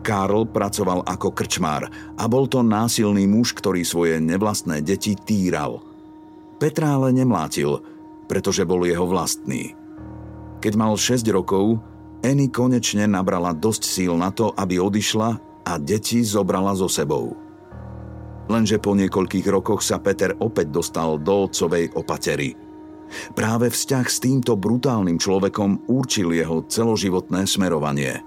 Karl 0.00 0.48
pracoval 0.48 1.04
ako 1.04 1.28
krčmár 1.36 1.84
a 2.16 2.24
bol 2.24 2.48
to 2.48 2.64
násilný 2.64 3.28
muž, 3.28 3.52
ktorý 3.52 3.84
svoje 3.84 4.16
nevlastné 4.16 4.80
deti 4.80 5.12
týral. 5.12 5.84
Petra 6.56 6.96
ale 6.96 7.12
nemlátil, 7.12 7.84
pretože 8.24 8.64
bol 8.64 8.84
jeho 8.88 9.04
vlastný. 9.04 9.76
Keď 10.60 10.72
mal 10.76 10.96
6 10.96 11.24
rokov, 11.32 11.80
Eny 12.20 12.52
konečne 12.52 13.08
nabrala 13.08 13.56
dosť 13.56 13.82
síl 13.88 14.12
na 14.12 14.28
to, 14.28 14.52
aby 14.52 14.76
odišla 14.76 15.30
a 15.64 15.72
deti 15.80 16.20
zobrala 16.20 16.76
so 16.76 16.84
sebou. 16.84 17.32
Lenže 18.44 18.76
po 18.76 18.92
niekoľkých 18.92 19.46
rokoch 19.48 19.80
sa 19.80 19.96
Peter 20.04 20.36
opäť 20.36 20.68
dostal 20.68 21.16
do 21.16 21.48
otcovej 21.48 21.96
opatery. 21.96 22.52
Práve 23.34 23.72
vzťah 23.72 24.06
s 24.06 24.18
týmto 24.22 24.54
brutálnym 24.58 25.18
človekom 25.18 25.90
určil 25.90 26.34
jeho 26.34 26.62
celoživotné 26.66 27.46
smerovanie. 27.46 28.22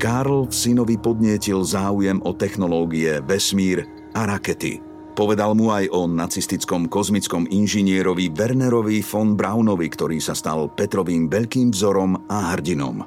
Karl 0.00 0.48
v 0.48 0.54
synovi 0.54 0.96
podnietil 0.96 1.60
záujem 1.60 2.20
o 2.24 2.32
technológie, 2.32 3.20
vesmír 3.20 3.84
a 4.16 4.24
rakety– 4.24 4.80
Povedal 5.18 5.58
mu 5.58 5.74
aj 5.74 5.90
o 5.90 6.06
nacistickom 6.06 6.86
kozmickom 6.86 7.50
inžinierovi 7.50 8.30
Wernerovi 8.30 9.02
von 9.02 9.34
Braunovi, 9.34 9.90
ktorý 9.90 10.22
sa 10.22 10.30
stal 10.30 10.70
Petrovým 10.70 11.26
veľkým 11.26 11.74
vzorom 11.74 12.30
a 12.30 12.54
hrdinom. 12.54 13.02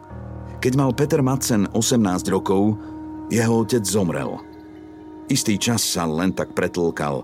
Keď 0.60 0.74
mal 0.76 0.92
Peter 0.92 1.24
Madsen 1.24 1.72
18 1.72 2.28
rokov, 2.28 2.76
jeho 3.32 3.64
otec 3.64 3.88
zomrel. 3.88 4.44
Istý 5.32 5.56
čas 5.56 5.88
sa 5.88 6.04
len 6.04 6.36
tak 6.36 6.52
pretlkal. 6.52 7.24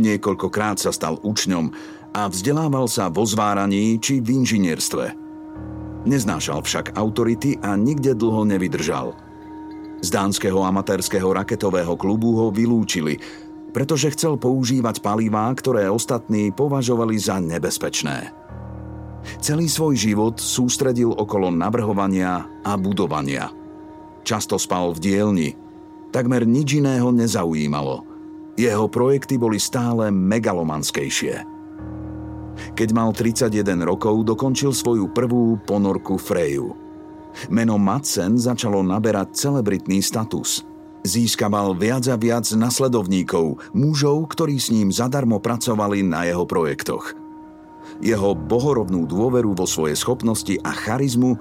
Niekoľkokrát 0.00 0.80
sa 0.80 0.88
stal 0.88 1.20
učňom 1.20 1.68
a 2.12 2.28
vzdelával 2.28 2.88
sa 2.88 3.08
vo 3.08 3.24
zváraní 3.24 3.96
či 3.98 4.20
v 4.20 4.44
inžinierstve. 4.44 5.16
Neznášal 6.04 6.60
však 6.62 6.94
autority 6.94 7.56
a 7.64 7.76
nikde 7.76 8.14
dlho 8.14 8.44
nevydržal. 8.44 9.16
Z 10.02 10.08
dánskeho 10.10 10.60
amatérskeho 10.66 11.30
raketového 11.32 11.94
klubu 11.96 12.36
ho 12.38 12.46
vylúčili– 12.52 13.16
pretože 13.72 14.12
chcel 14.12 14.36
používať 14.36 15.00
palivá, 15.00 15.48
ktoré 15.56 15.88
ostatní 15.88 16.52
považovali 16.52 17.16
za 17.16 17.40
nebezpečné. 17.40 18.30
Celý 19.40 19.66
svoj 19.66 19.96
život 19.96 20.36
sústredil 20.36 21.10
okolo 21.16 21.48
navrhovania 21.48 22.46
a 22.62 22.72
budovania. 22.76 23.48
Často 24.22 24.60
spal 24.60 24.92
v 24.94 25.02
dielni. 25.02 25.50
Takmer 26.12 26.44
nič 26.44 26.78
iného 26.78 27.08
nezaujímalo. 27.10 28.04
Jeho 28.60 28.86
projekty 28.92 29.40
boli 29.40 29.56
stále 29.56 30.12
megalomanskejšie. 30.12 31.51
Keď 32.72 32.88
mal 32.92 33.14
31 33.14 33.82
rokov, 33.84 34.24
dokončil 34.26 34.72
svoju 34.74 35.10
prvú 35.10 35.60
ponorku 35.62 36.16
Freju. 36.16 36.74
Meno 37.48 37.80
Madsen 37.80 38.36
začalo 38.36 38.84
naberať 38.84 39.32
celebritný 39.32 40.04
status– 40.04 40.60
Získaval 41.02 41.74
viac 41.74 42.06
a 42.06 42.14
viac 42.14 42.46
nasledovníkov, 42.54 43.58
mužov, 43.74 44.22
ktorí 44.30 44.54
s 44.62 44.70
ním 44.70 44.94
zadarmo 44.94 45.42
pracovali 45.42 46.06
na 46.06 46.30
jeho 46.30 46.46
projektoch. 46.46 47.18
Jeho 47.98 48.38
bohorovnú 48.38 49.10
dôveru 49.10 49.50
vo 49.58 49.66
svoje 49.66 49.98
schopnosti 49.98 50.54
a 50.62 50.70
charizmu 50.70 51.34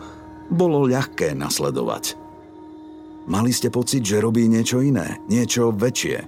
bolo 0.50 0.90
ľahké 0.90 1.38
nasledovať. 1.38 2.18
Mali 3.30 3.54
ste 3.54 3.70
pocit, 3.70 4.02
že 4.02 4.18
robí 4.18 4.50
niečo 4.50 4.82
iné, 4.82 5.22
niečo 5.30 5.70
väčšie. 5.70 6.26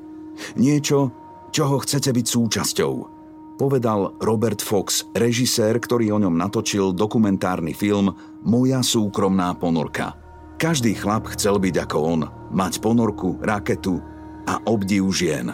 Niečo, 0.61 1.09
čoho 1.49 1.81
chcete 1.81 2.13
byť 2.13 2.25
súčasťou. 2.29 3.12
Povedal 3.53 4.17
Robert 4.19 4.59
Fox, 4.59 5.07
režisér, 5.13 5.77
ktorý 5.77 6.13
o 6.15 6.19
ňom 6.19 6.35
natočil 6.35 6.91
dokumentárny 6.91 7.77
film 7.77 8.11
Moja 8.43 8.81
súkromná 8.81 9.53
ponorka– 9.55 10.17
každý 10.63 10.95
chlap 10.95 11.27
chcel 11.35 11.59
byť 11.59 11.75
ako 11.75 11.97
on, 11.99 12.21
mať 12.55 12.79
ponorku, 12.79 13.35
raketu 13.43 13.99
a 14.47 14.63
obdiv 14.63 15.03
žien. 15.11 15.51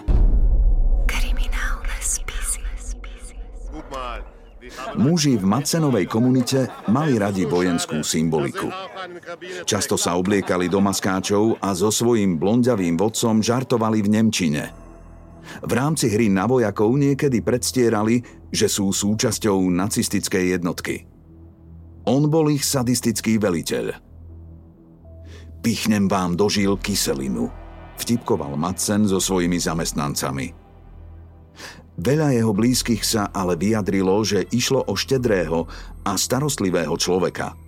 Muži 4.93 5.33
v 5.33 5.45
Macenovej 5.49 6.05
komunite 6.05 6.69
mali 6.93 7.17
radi 7.17 7.49
vojenskú 7.49 8.05
symboliku. 8.05 8.69
Často 9.65 9.97
sa 9.97 10.13
obliekali 10.13 10.69
do 10.69 10.77
maskáčov 10.77 11.57
a 11.57 11.73
so 11.73 11.89
svojím 11.89 12.38
blondiavým 12.38 12.93
vodcom 12.93 13.41
žartovali 13.41 14.05
v 14.05 14.09
Nemčine. 14.13 14.78
V 15.65 15.71
rámci 15.71 16.09
hry 16.12 16.29
na 16.29 16.45
vojakov 16.45 16.93
niekedy 16.95 17.41
predstierali, 17.41 18.21
že 18.49 18.69
sú 18.69 18.93
súčasťou 18.93 19.69
nacistickej 19.69 20.59
jednotky. 20.59 21.05
On 22.09 22.25
bol 22.25 22.49
ich 22.49 22.65
sadistický 22.65 23.38
veliteľ– 23.38 23.95
Pichnem 25.59 26.07
vám 26.07 26.39
dožil 26.39 26.79
kyselinu, 26.79 27.51
vtipkoval 27.99 28.55
Madsen 28.55 29.03
so 29.03 29.19
svojimi 29.19 29.59
zamestnancami. 29.59 30.55
Veľa 31.99 32.31
jeho 32.31 32.55
blízkych 32.55 33.03
sa 33.03 33.27
ale 33.35 33.59
vyjadrilo, 33.59 34.23
že 34.23 34.47
išlo 34.55 34.88
o 34.88 34.95
štedrého 34.95 35.67
a 36.07 36.15
starostlivého 36.15 36.95
človeka. 36.95 37.59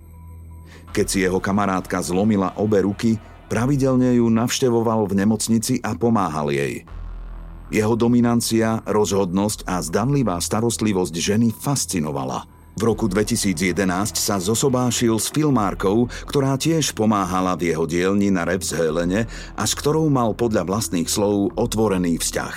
Keď 0.96 1.06
si 1.06 1.18
jeho 1.20 1.36
kamarátka 1.36 2.00
zlomila 2.00 2.56
obe 2.56 2.80
ruky, 2.80 3.20
pravidelne 3.52 4.16
ju 4.16 4.24
navštevoval 4.32 5.04
v 5.12 5.20
nemocnici 5.20 5.84
a 5.84 5.92
pomáhal 5.92 6.48
jej. 6.48 6.88
Jeho 7.72 7.96
dominancia, 7.96 8.84
rozhodnosť 8.84 9.64
a 9.64 9.80
zdanlivá 9.80 10.36
starostlivosť 10.38 11.14
ženy 11.16 11.48
fascinovala– 11.56 12.44
v 12.72 12.88
roku 12.88 13.04
2011 13.04 14.16
sa 14.16 14.40
zosobášil 14.40 15.20
s 15.20 15.28
filmárkou, 15.28 16.08
ktorá 16.24 16.56
tiež 16.56 16.96
pomáhala 16.96 17.52
v 17.52 17.68
jeho 17.68 17.84
dielni 17.84 18.32
na 18.32 18.48
Revshelene 18.48 19.28
a 19.52 19.64
s 19.68 19.76
ktorou 19.76 20.08
mal 20.08 20.32
podľa 20.32 20.64
vlastných 20.64 21.04
slov 21.04 21.52
otvorený 21.52 22.16
vzťah. 22.16 22.56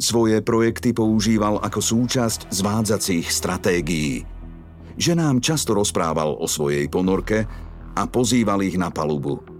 Svoje 0.00 0.40
projekty 0.40 0.96
používal 0.96 1.60
ako 1.60 1.84
súčasť 1.84 2.48
zvádzacích 2.48 3.28
stratégií. 3.28 4.24
nám 5.12 5.44
často 5.44 5.76
rozprával 5.76 6.40
o 6.40 6.48
svojej 6.48 6.88
ponorke 6.88 7.44
a 7.92 8.02
pozýval 8.08 8.64
ich 8.64 8.80
na 8.80 8.88
palubu. 8.88 9.57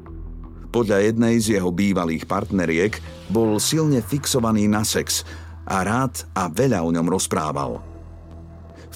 Podľa 0.69 0.99
jednej 1.09 1.41
z 1.41 1.61
jeho 1.61 1.73
bývalých 1.73 2.29
partneriek 2.29 3.01
bol 3.33 3.57
silne 3.57 4.05
fixovaný 4.05 4.69
na 4.69 4.85
sex 4.85 5.25
a 5.65 5.85
rád 5.85 6.29
a 6.37 6.49
veľa 6.53 6.85
o 6.85 6.93
ňom 6.93 7.09
rozprával– 7.09 7.81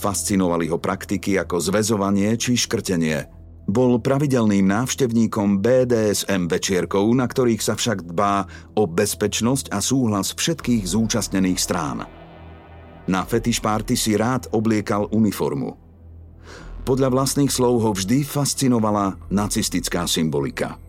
Fascinovali 0.03 0.67
ho 0.67 0.83
praktiky 0.83 1.39
ako 1.39 1.63
zväzovanie 1.63 2.35
či 2.35 2.59
škrtenie. 2.59 3.31
Bol 3.71 4.03
pravidelným 4.03 4.67
návštevníkom 4.67 5.63
BDSM 5.63 6.51
večierkov, 6.51 7.07
na 7.15 7.31
ktorých 7.31 7.63
sa 7.63 7.79
však 7.79 8.11
dbá 8.11 8.51
o 8.75 8.91
bezpečnosť 8.91 9.71
a 9.71 9.79
súhlas 9.79 10.35
všetkých 10.35 10.83
zúčastnených 10.83 11.61
strán. 11.63 12.03
Na 13.07 13.23
fetiš 13.23 13.63
party 13.63 13.95
si 13.95 14.19
rád 14.19 14.51
obliekal 14.51 15.07
uniformu. 15.15 15.79
Podľa 16.83 17.15
vlastných 17.15 17.55
slov 17.55 17.87
ho 17.87 17.91
vždy 17.95 18.27
fascinovala 18.27 19.15
nacistická 19.31 20.11
symbolika. 20.11 20.83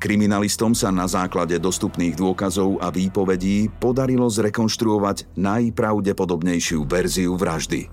Kriminalistom 0.00 0.72
sa 0.72 0.88
na 0.88 1.04
základe 1.04 1.60
dostupných 1.60 2.16
dôkazov 2.16 2.80
a 2.80 2.88
výpovedí 2.88 3.68
podarilo 3.68 4.32
zrekonštruovať 4.32 5.36
najpravdepodobnejšiu 5.36 6.88
verziu 6.88 7.36
vraždy. 7.36 7.92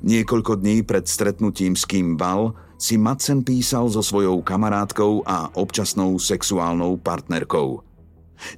Niekoľko 0.00 0.56
dní 0.56 0.80
pred 0.80 1.04
stretnutím 1.04 1.76
s 1.76 1.84
Kim 1.84 2.16
Bal 2.16 2.56
si 2.80 2.96
Madsen 2.96 3.44
písal 3.44 3.92
so 3.92 4.00
svojou 4.00 4.40
kamarátkou 4.40 5.20
a 5.28 5.52
občasnou 5.52 6.16
sexuálnou 6.16 6.96
partnerkou. 6.96 7.84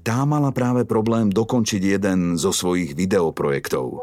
Tá 0.06 0.22
mala 0.22 0.54
práve 0.54 0.86
problém 0.86 1.26
dokončiť 1.26 1.98
jeden 1.98 2.38
zo 2.38 2.54
svojich 2.54 2.94
videoprojektov. 2.94 3.98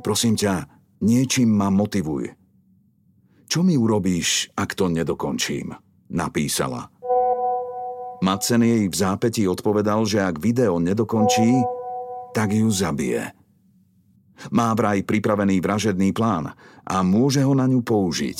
Prosím 0.00 0.40
ťa, 0.40 0.72
niečím 1.04 1.52
ma 1.52 1.68
motivuj. 1.68 2.32
Čo 3.44 3.60
mi 3.60 3.76
urobíš, 3.76 4.56
ak 4.56 4.72
to 4.72 4.88
nedokončím? 4.88 5.91
Napísala. 6.12 6.92
Madsen 8.22 8.62
jej 8.62 8.86
v 8.86 8.94
zápätí 8.94 9.48
odpovedal, 9.50 10.06
že 10.06 10.22
ak 10.22 10.38
video 10.38 10.78
nedokončí, 10.78 11.58
tak 12.36 12.54
ju 12.54 12.70
zabije. 12.70 13.34
Má 14.54 14.70
vraj 14.78 15.02
pripravený 15.02 15.58
vražedný 15.58 16.14
plán 16.14 16.54
a 16.86 16.96
môže 17.02 17.42
ho 17.42 17.56
na 17.56 17.66
ňu 17.66 17.82
použiť. 17.82 18.38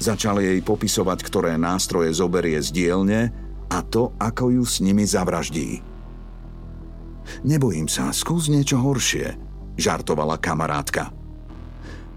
Začal 0.00 0.40
jej 0.40 0.64
popisovať, 0.64 1.18
ktoré 1.20 1.60
nástroje 1.60 2.16
zoberie 2.16 2.56
z 2.64 2.72
dielne 2.72 3.20
a 3.68 3.84
to, 3.84 4.16
ako 4.16 4.48
ju 4.56 4.64
s 4.64 4.80
nimi 4.80 5.04
zavraždí. 5.04 5.84
Nebojím 7.44 7.86
sa, 7.86 8.08
skús 8.16 8.48
niečo 8.48 8.80
horšie, 8.80 9.36
žartovala 9.76 10.40
kamarátka. 10.40 11.19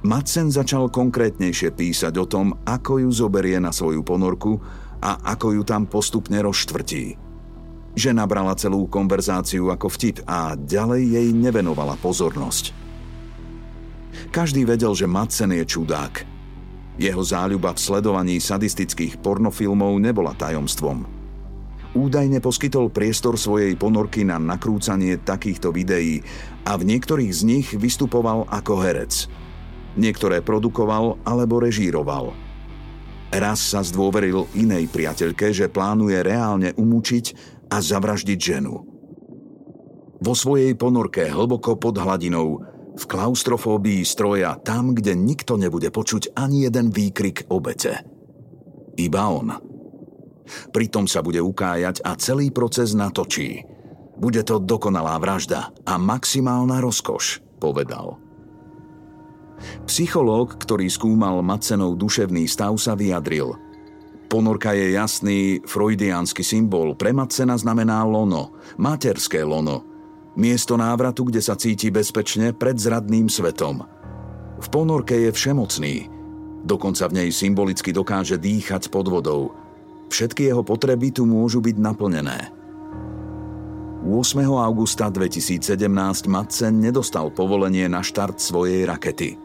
Madsen 0.03 0.51
začal 0.51 0.91
konkrétnejšie 0.91 1.71
písať 1.71 2.13
o 2.19 2.27
tom, 2.27 2.51
ako 2.67 3.07
ju 3.07 3.09
zoberie 3.09 3.55
na 3.55 3.71
svoju 3.71 4.03
ponorku 4.03 4.59
a 4.99 5.15
ako 5.31 5.55
ju 5.55 5.63
tam 5.63 5.87
postupne 5.87 6.43
rozštvrtí. 6.43 7.15
Žena 7.95 8.27
brala 8.27 8.51
celú 8.59 8.83
konverzáciu 8.91 9.71
ako 9.71 9.87
vtip 9.87 10.27
a 10.27 10.59
ďalej 10.59 11.01
jej 11.07 11.27
nevenovala 11.31 11.95
pozornosť. 12.03 12.75
Každý 14.27 14.67
vedel, 14.67 14.91
že 14.91 15.07
Madsen 15.07 15.55
je 15.55 15.63
čudák. 15.63 16.27
Jeho 16.99 17.23
záľuba 17.23 17.71
v 17.71 17.79
sledovaní 17.79 18.35
sadistických 18.43 19.23
pornofilmov 19.23 20.03
nebola 20.03 20.35
tajomstvom. 20.35 21.07
Údajne 21.95 22.43
poskytol 22.43 22.91
priestor 22.91 23.39
svojej 23.39 23.77
ponorky 23.79 24.27
na 24.27 24.35
nakrúcanie 24.35 25.15
takýchto 25.21 25.71
videí 25.71 26.25
a 26.67 26.75
v 26.75 26.91
niektorých 26.91 27.31
z 27.31 27.41
nich 27.47 27.67
vystupoval 27.71 28.49
ako 28.51 28.73
herec. 28.83 29.31
Niektoré 29.95 30.41
produkoval 30.41 31.21
alebo 31.25 31.61
režíroval– 31.61 32.33
Raz 33.33 33.73
sa 33.73 33.81
zdôveril 33.81 34.45
inej 34.53 34.93
priateľke, 34.93 35.49
že 35.49 35.65
plánuje 35.65 36.21
reálne 36.21 36.69
umúčiť 36.77 37.25
a 37.73 37.81
zavraždiť 37.81 38.37
ženu. 38.37 38.85
Vo 40.21 40.33
svojej 40.37 40.77
ponorke 40.77 41.33
hlboko 41.33 41.81
pod 41.81 41.97
hladinou, 41.97 42.61
v 42.93 43.03
klaustrofóbii 43.09 44.05
stroja, 44.05 44.61
tam, 44.61 44.93
kde 44.93 45.17
nikto 45.17 45.57
nebude 45.57 45.89
počuť 45.89 46.37
ani 46.37 46.69
jeden 46.69 46.93
výkrik 46.93 47.49
obete. 47.49 48.05
Iba 49.01 49.23
on. 49.33 49.49
Pritom 50.69 51.09
sa 51.09 51.25
bude 51.25 51.41
ukájať 51.41 52.05
a 52.05 52.13
celý 52.13 52.53
proces 52.53 52.93
natočí. 52.93 53.65
Bude 54.13 54.45
to 54.45 54.61
dokonalá 54.61 55.17
vražda 55.17 55.73
a 55.89 55.97
maximálna 55.97 56.77
rozkoš, 56.85 57.41
povedal. 57.57 58.22
Psychológ, 59.85 60.55
ktorý 60.57 60.87
skúmal 60.87 61.43
Macenov 61.43 61.99
duševný 61.99 62.47
stav, 62.47 62.75
sa 62.79 62.95
vyjadril. 62.95 63.55
Ponorka 64.33 64.73
je 64.73 64.97
jasný 64.97 65.61
freudiánsky 65.61 66.41
symbol. 66.41 66.97
Pre 66.97 67.13
Macena 67.13 67.53
znamená 67.53 68.01
lono, 68.01 68.57
materské 68.81 69.45
lono. 69.45 69.85
Miesto 70.33 70.73
návratu, 70.73 71.29
kde 71.29 71.37
sa 71.37 71.53
cíti 71.53 71.93
bezpečne 71.93 72.57
pred 72.57 72.73
zradným 72.73 73.29
svetom. 73.29 73.85
V 74.57 74.67
ponorke 74.73 75.13
je 75.13 75.29
všemocný. 75.29 76.09
Dokonca 76.65 77.05
v 77.11 77.15
nej 77.21 77.29
symbolicky 77.29 77.93
dokáže 77.93 78.41
dýchať 78.41 78.89
pod 78.89 79.05
vodou. 79.11 79.53
Všetky 80.09 80.49
jeho 80.49 80.65
potreby 80.65 81.13
tu 81.13 81.29
môžu 81.29 81.61
byť 81.61 81.75
naplnené. 81.77 82.39
8. 84.03 84.41
augusta 84.49 85.07
2017 85.13 85.61
Madsen 86.25 86.81
nedostal 86.81 87.29
povolenie 87.29 87.85
na 87.85 88.01
štart 88.01 88.41
svojej 88.41 88.89
rakety. 88.89 89.42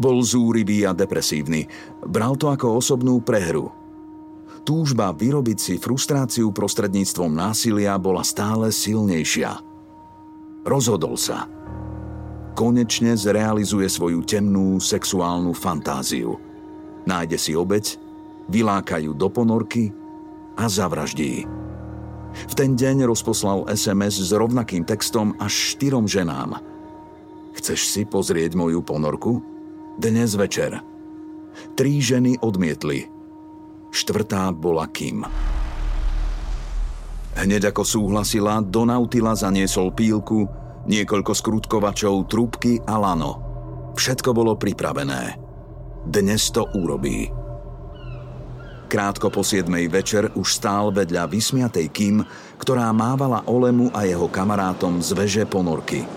Bol 0.00 0.24
zúrivý 0.24 0.88
a 0.88 0.96
depresívny. 0.96 1.68
Bral 2.00 2.40
to 2.40 2.48
ako 2.48 2.80
osobnú 2.80 3.20
prehru. 3.20 3.68
Túžba 4.64 5.12
vyrobiť 5.12 5.58
si 5.60 5.74
frustráciu 5.76 6.52
prostredníctvom 6.56 7.28
násilia 7.28 8.00
bola 8.00 8.24
stále 8.24 8.72
silnejšia. 8.72 9.60
Rozhodol 10.64 11.20
sa. 11.20 11.48
Konečne 12.56 13.16
zrealizuje 13.16 13.88
svoju 13.88 14.24
temnú 14.24 14.80
sexuálnu 14.80 15.52
fantáziu. 15.56 16.36
Nájde 17.08 17.36
si 17.40 17.52
obeď, 17.56 17.96
vylákajú 18.52 19.16
do 19.16 19.28
ponorky 19.32 19.92
a 20.56 20.68
zavraždí. 20.68 21.48
V 22.30 22.52
ten 22.54 22.76
deň 22.76 23.08
rozposlal 23.08 23.66
SMS 23.72 24.20
s 24.20 24.30
rovnakým 24.30 24.84
textom 24.84 25.34
až 25.40 25.76
štyrom 25.76 26.04
ženám. 26.04 26.60
Chceš 27.56 27.80
si 27.90 28.02
pozrieť 28.06 28.54
moju 28.54 28.84
ponorku? 28.84 29.59
Dnes 30.00 30.32
večer. 30.32 30.80
Tri 31.76 32.00
ženy 32.00 32.40
odmietli. 32.40 33.04
Štvrtá 33.92 34.48
bola 34.48 34.88
Kim. 34.88 35.28
Hneď 37.36 37.68
ako 37.68 37.84
súhlasila, 37.84 38.64
do 38.64 38.88
Nautila 38.88 39.36
zaniesol 39.36 39.92
pílku, 39.92 40.48
niekoľko 40.88 41.36
skrutkovačov, 41.36 42.32
trúbky 42.32 42.80
a 42.88 42.96
lano. 42.96 43.44
Všetko 43.92 44.32
bolo 44.32 44.56
pripravené. 44.56 45.36
Dnes 46.08 46.48
to 46.48 46.64
urobí. 46.80 47.28
Krátko 48.88 49.28
po 49.28 49.44
7. 49.44 49.68
večer 49.92 50.32
už 50.32 50.48
stál 50.48 50.96
vedľa 50.96 51.28
vysmiatej 51.28 51.86
Kim, 51.92 52.24
ktorá 52.56 52.88
mávala 52.96 53.44
Olemu 53.44 53.92
a 53.92 54.08
jeho 54.08 54.32
kamarátom 54.32 55.04
z 55.04 55.12
veže 55.12 55.44
ponorky. 55.44 56.08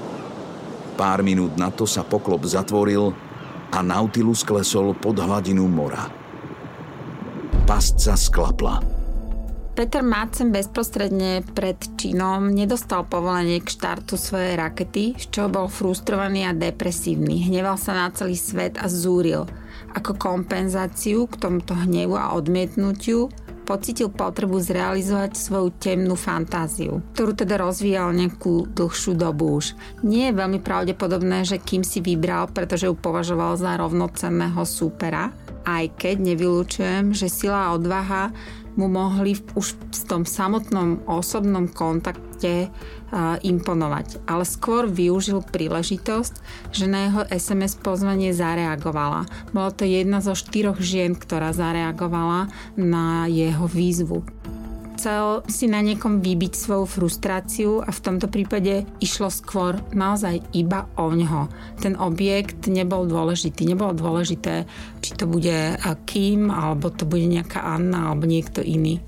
Pár 0.96 1.19
minút 1.19 1.60
na 1.60 1.67
to 1.67 1.84
sa 1.84 2.08
poklop 2.08 2.48
zatvoril 2.48 3.33
a 3.73 3.81
Nautilus 3.81 4.45
klesol 4.45 4.93
pod 4.93 5.17
hladinu 5.17 5.65
mora. 5.65 6.05
Pasca 7.65 8.13
sklapla. 8.13 8.77
Peter 9.73 10.05
Madsen 10.05 10.53
bezprostredne 10.53 11.41
pred 11.41 11.81
činom 11.97 12.53
nedostal 12.53 13.09
povolenie 13.09 13.57
k 13.57 13.73
štartu 13.73 14.13
svojej 14.21 14.53
rakety, 14.53 15.17
z 15.17 15.25
čoho 15.33 15.49
bol 15.49 15.65
frustrovaný 15.65 16.45
a 16.45 16.53
depresívny. 16.53 17.49
Hneval 17.49 17.81
sa 17.81 17.97
na 17.97 18.13
celý 18.13 18.38
svet 18.38 18.77
a 18.77 18.86
zúril. 18.86 19.49
Ako 19.97 20.13
kompenzáciu 20.21 21.25
k 21.25 21.41
tomuto 21.41 21.73
hnevu 21.73 22.13
a 22.13 22.38
odmietnutiu 22.38 23.33
pocitil 23.63 24.12
potrebu 24.12 24.60
zrealizovať 24.60 25.39
svoju 25.39 25.73
temnú 25.80 26.19
fantáziu, 26.19 26.99
ktorú 27.15 27.34
teda 27.34 27.58
rozvíjal 27.63 28.12
nejakú 28.12 28.69
dlhšiu 28.69 29.15
dobu 29.15 29.58
už. 29.58 29.73
Nie 30.04 30.30
je 30.30 30.38
veľmi 30.38 30.60
pravdepodobné, 30.60 31.47
že 31.47 31.63
kým 31.63 31.82
si 31.82 32.04
vybral, 32.04 32.52
pretože 32.52 32.91
ju 32.91 32.95
považoval 32.95 33.56
za 33.56 33.80
rovnocenného 33.80 34.62
súpera, 34.67 35.32
aj 35.63 35.95
keď 35.95 36.15
nevylučujem, 36.19 37.15
že 37.15 37.32
sila 37.32 37.71
a 37.71 37.73
odvaha 37.73 38.36
mu 38.75 38.89
mohli 38.89 39.38
už 39.53 39.77
v 39.77 40.03
tom 40.09 40.23
samotnom 40.25 41.05
osobnom 41.05 41.69
kontakte 41.69 42.67
uh, 42.67 43.38
imponovať. 43.41 44.25
Ale 44.25 44.43
skôr 44.43 44.89
využil 44.89 45.45
príležitosť, 45.45 46.33
že 46.73 46.86
na 46.89 47.09
jeho 47.09 47.21
SMS 47.29 47.77
pozvanie 47.77 48.33
zareagovala. 48.33 49.29
Bolo 49.53 49.69
to 49.73 49.86
jedna 49.86 50.19
zo 50.19 50.33
štyroch 50.33 50.81
žien, 50.81 51.13
ktorá 51.13 51.53
zareagovala 51.53 52.49
na 52.73 53.29
jeho 53.29 53.69
výzvu 53.69 54.25
chcel 55.04 55.44
si 55.52 55.68
na 55.68 55.84
niekom 55.84 56.24
vybiť 56.24 56.56
svoju 56.56 56.88
frustráciu 56.88 57.84
a 57.84 57.92
v 57.92 58.04
tomto 58.08 58.32
prípade 58.32 58.88
išlo 59.04 59.28
skôr 59.28 59.76
naozaj 59.92 60.39
iba 60.56 60.88
o 60.96 61.12
ňo. 61.12 61.52
Ten 61.84 62.00
objekt 62.00 62.72
nebol 62.72 63.04
dôležitý. 63.04 63.68
Nebolo 63.68 63.92
dôležité, 63.92 64.63
či 65.04 65.12
to 65.20 65.28
bude 65.28 65.76
Kim, 66.08 66.48
alebo 66.48 66.88
to 66.88 67.04
bude 67.04 67.28
nejaká 67.28 67.68
Anna, 67.68 68.16
alebo 68.16 68.32
niekto 68.32 68.63
iný. 68.63 69.04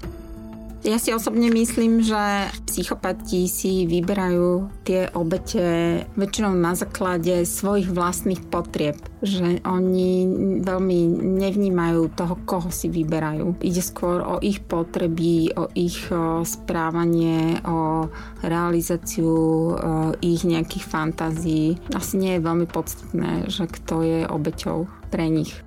Ja 0.85 1.01
si 1.01 1.09
osobne 1.09 1.49
myslím, 1.49 2.05
že 2.05 2.53
psychopati 2.69 3.49
si 3.49 3.89
vyberajú 3.89 4.69
tie 4.85 5.09
obete 5.17 6.05
väčšinou 6.13 6.53
na 6.53 6.77
základe 6.77 7.41
svojich 7.41 7.89
vlastných 7.89 8.45
potrieb, 8.53 8.93
že 9.25 9.65
oni 9.65 10.29
veľmi 10.61 10.99
nevnímajú 11.41 12.13
toho, 12.13 12.37
koho 12.45 12.69
si 12.69 12.93
vyberajú. 12.93 13.65
Ide 13.65 13.81
skôr 13.81 14.21
o 14.21 14.37
ich 14.45 14.61
potreby, 14.61 15.57
o 15.57 15.73
ich 15.73 16.05
správanie, 16.45 17.65
o 17.65 18.05
realizáciu 18.45 19.73
ich 20.21 20.45
nejakých 20.45 20.85
fantázií. 20.85 21.81
Asi 21.97 22.21
nie 22.21 22.37
je 22.37 22.45
veľmi 22.45 22.69
podstatné, 22.69 23.49
že 23.49 23.65
kto 23.65 24.05
je 24.05 24.19
obeťou 24.29 24.85
pre 25.09 25.33
nich. 25.33 25.57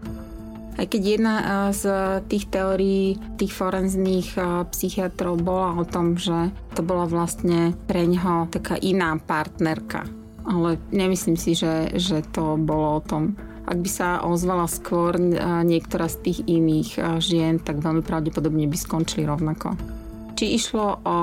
Aj 0.79 0.87
keď 0.87 1.03
jedna 1.03 1.35
eh, 1.35 1.47
z 1.75 1.85
tých 2.31 2.47
teórií 2.55 3.19
tých 3.35 3.51
forenzných 3.51 4.29
eh, 4.39 4.47
psychiatrov 4.71 5.43
bola 5.43 5.75
o 5.75 5.85
tom, 5.85 6.15
že 6.15 6.55
to 6.79 6.87
bola 6.87 7.11
vlastne 7.11 7.75
pre 7.91 8.07
neho 8.07 8.47
taká 8.49 8.79
iná 8.79 9.19
partnerka. 9.19 10.07
Ale 10.49 10.81
nemyslím 10.95 11.37
si, 11.37 11.53
že, 11.59 11.93
že 11.99 12.25
to 12.33 12.57
bolo 12.57 13.03
o 13.03 13.05
tom. 13.05 13.37
Ak 13.69 13.85
by 13.85 13.91
sa 13.91 14.09
ozvala 14.23 14.71
skôr 14.71 15.19
eh, 15.19 15.35
niektorá 15.67 16.07
z 16.07 16.23
tých 16.23 16.39
iných 16.47 17.19
žien, 17.19 17.59
tak 17.59 17.83
veľmi 17.83 18.07
pravdepodobne 18.07 18.71
by 18.71 18.79
skončili 18.79 19.27
rovnako. 19.27 19.75
Či 20.39 20.55
išlo 20.55 21.03
o 21.03 21.19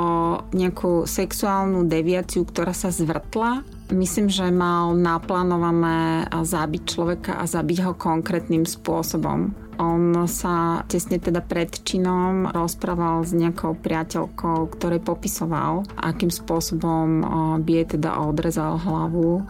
nejakú 0.51 1.07
sexuálnu 1.07 1.87
deviáciu, 1.87 2.43
ktorá 2.43 2.75
sa 2.75 2.91
zvrtla, 2.91 3.63
Myslím, 3.93 4.33
že 4.33 4.49
mal 4.49 4.97
naplánované 4.97 6.25
zabiť 6.33 6.83
človeka 6.89 7.37
a 7.37 7.45
zabiť 7.45 7.85
ho 7.85 7.93
konkrétnym 7.93 8.65
spôsobom. 8.65 9.53
On 9.77 10.25
sa 10.25 10.81
tesne 10.89 11.21
teda 11.21 11.43
pred 11.43 11.69
činom 11.69 12.49
rozprával 12.49 13.21
s 13.27 13.35
nejakou 13.35 13.77
priateľkou, 13.77 14.73
ktorej 14.73 15.05
popisoval, 15.05 15.85
akým 16.01 16.33
spôsobom 16.33 17.21
by 17.61 17.71
jej 17.83 17.99
teda 17.99 18.25
odrezal 18.25 18.81
hlavu. 18.81 19.45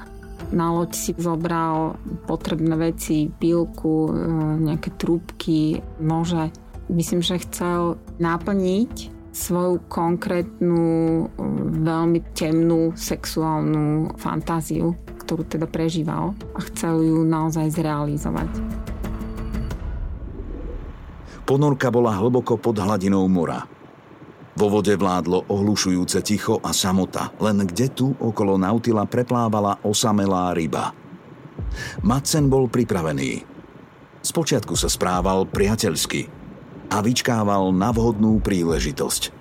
Na 0.52 0.67
loď 0.74 0.91
si 0.93 1.12
zobral 1.15 1.95
potrebné 2.28 2.76
veci, 2.76 3.32
pílku, 3.32 4.12
e, 4.12 4.13
nejaké 4.62 4.93
trúbky, 4.93 5.82
nože. 5.98 6.54
Myslím, 6.86 7.26
že 7.26 7.41
chcel 7.41 7.98
naplniť 8.21 9.14
svoju 9.36 9.84
konkrétnu, 9.91 11.28
veľmi 11.84 12.32
temnú 12.32 12.95
sexuálnu 12.95 14.15
fantáziu, 14.15 14.95
ktorú 15.28 15.43
teda 15.43 15.67
prežíval 15.67 16.32
a 16.56 16.60
chcel 16.71 17.04
ju 17.04 17.28
naozaj 17.28 17.76
zrealizovať. 17.76 18.48
Ponorka 21.43 21.91
bola 21.91 22.15
hlboko 22.15 22.56
pod 22.58 22.80
hladinou 22.80 23.28
mora. 23.28 23.67
Vo 24.56 24.71
vode 24.71 24.95
vládlo 24.95 25.52
ohlušujúce 25.52 26.24
ticho 26.24 26.63
a 26.63 26.71
samota, 26.71 27.36
len 27.43 27.67
kde 27.67 27.91
tu 27.91 28.15
okolo 28.15 28.56
Nautila 28.56 29.04
preplávala 29.04 29.84
osamelá 29.84 30.56
ryba. 30.56 30.95
Madsen 32.08 32.48
bol 32.48 32.71
pripravený. 32.71 33.43
Spočiatku 34.24 34.74
sa 34.80 34.88
správal 34.88 35.45
priateľsky, 35.45 36.44
a 36.89 37.02
vyčkával 37.02 37.74
na 37.74 37.89
vhodnú 37.89 38.39
príležitosť. 38.41 39.34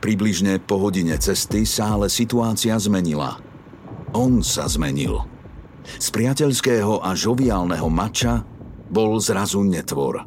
Približne 0.00 0.56
po 0.64 0.80
hodine 0.80 1.16
cesty 1.20 1.68
sa 1.68 1.92
ale 1.96 2.08
situácia 2.08 2.72
zmenila. 2.80 3.36
On 4.16 4.40
sa 4.40 4.64
zmenil. 4.64 5.20
Z 6.00 6.08
priateľského 6.12 7.04
a 7.04 7.12
žoviálneho 7.12 7.88
mača 7.92 8.42
bol 8.88 9.20
zrazu 9.20 9.60
netvor. 9.60 10.24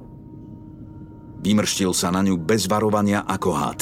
Vymrštil 1.43 1.91
sa 1.91 2.13
na 2.13 2.23
ňu 2.23 2.39
bez 2.39 2.69
varovania 2.69 3.25
ako 3.25 3.51
had. 3.51 3.81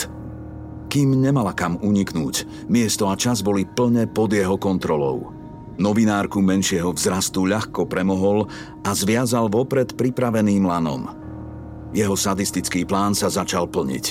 Kým 0.90 1.20
nemala 1.20 1.54
kam 1.56 1.78
uniknúť, 1.80 2.68
miesto 2.68 3.08
a 3.08 3.16
čas 3.16 3.44
boli 3.46 3.64
plne 3.64 4.10
pod 4.10 4.34
jeho 4.34 4.58
kontrolou. 4.58 5.32
Novinárku 5.80 6.44
menšieho 6.44 6.92
vzrastu 6.92 7.48
ľahko 7.48 7.88
premohol 7.88 8.50
a 8.84 8.92
zviazal 8.92 9.48
vopred 9.48 9.96
pripraveným 9.96 10.68
lanom– 10.68 11.04
jeho 11.92 12.16
sadistický 12.16 12.88
plán 12.88 13.12
sa 13.12 13.28
začal 13.28 13.68
plniť. 13.68 14.06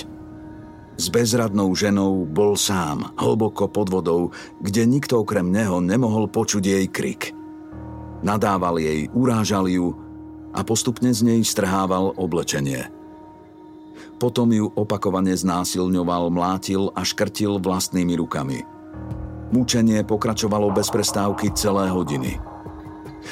S 1.01 1.09
bezradnou 1.09 1.73
ženou 1.73 2.29
bol 2.29 2.53
sám, 2.53 3.17
hlboko 3.17 3.65
pod 3.65 3.89
vodou, 3.89 4.29
kde 4.61 4.85
nikto 4.85 5.25
okrem 5.25 5.49
neho 5.49 5.81
nemohol 5.81 6.29
počuť 6.29 6.61
jej 6.61 6.85
krik. 6.85 7.33
Nadával 8.21 8.77
jej, 8.77 9.09
urážal 9.09 9.65
ju 9.65 9.97
a 10.53 10.61
postupne 10.61 11.09
z 11.09 11.25
nej 11.25 11.41
strhával 11.41 12.13
oblečenie. 12.13 12.85
Potom 14.21 14.53
ju 14.53 14.69
opakovane 14.77 15.33
znásilňoval, 15.33 16.29
mlátil 16.29 16.93
a 16.93 17.01
škrtil 17.01 17.57
vlastnými 17.57 18.13
rukami. 18.21 18.61
Mučenie 19.49 20.05
pokračovalo 20.05 20.69
bez 20.69 20.93
prestávky 20.93 21.49
celé 21.57 21.89
hodiny. 21.89 22.37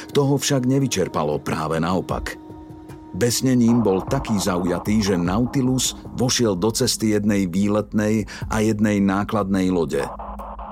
Toho 0.09 0.41
však 0.41 0.65
nevyčerpalo 0.65 1.37
práve 1.37 1.77
naopak– 1.77 2.33
Besnením 3.09 3.81
bol 3.81 4.05
taký 4.05 4.37
zaujatý, 4.37 5.01
že 5.01 5.15
Nautilus 5.17 5.97
vošiel 6.13 6.53
do 6.53 6.69
cesty 6.69 7.17
jednej 7.17 7.49
výletnej 7.49 8.29
a 8.53 8.61
jednej 8.61 9.01
nákladnej 9.01 9.73
lode. 9.73 10.05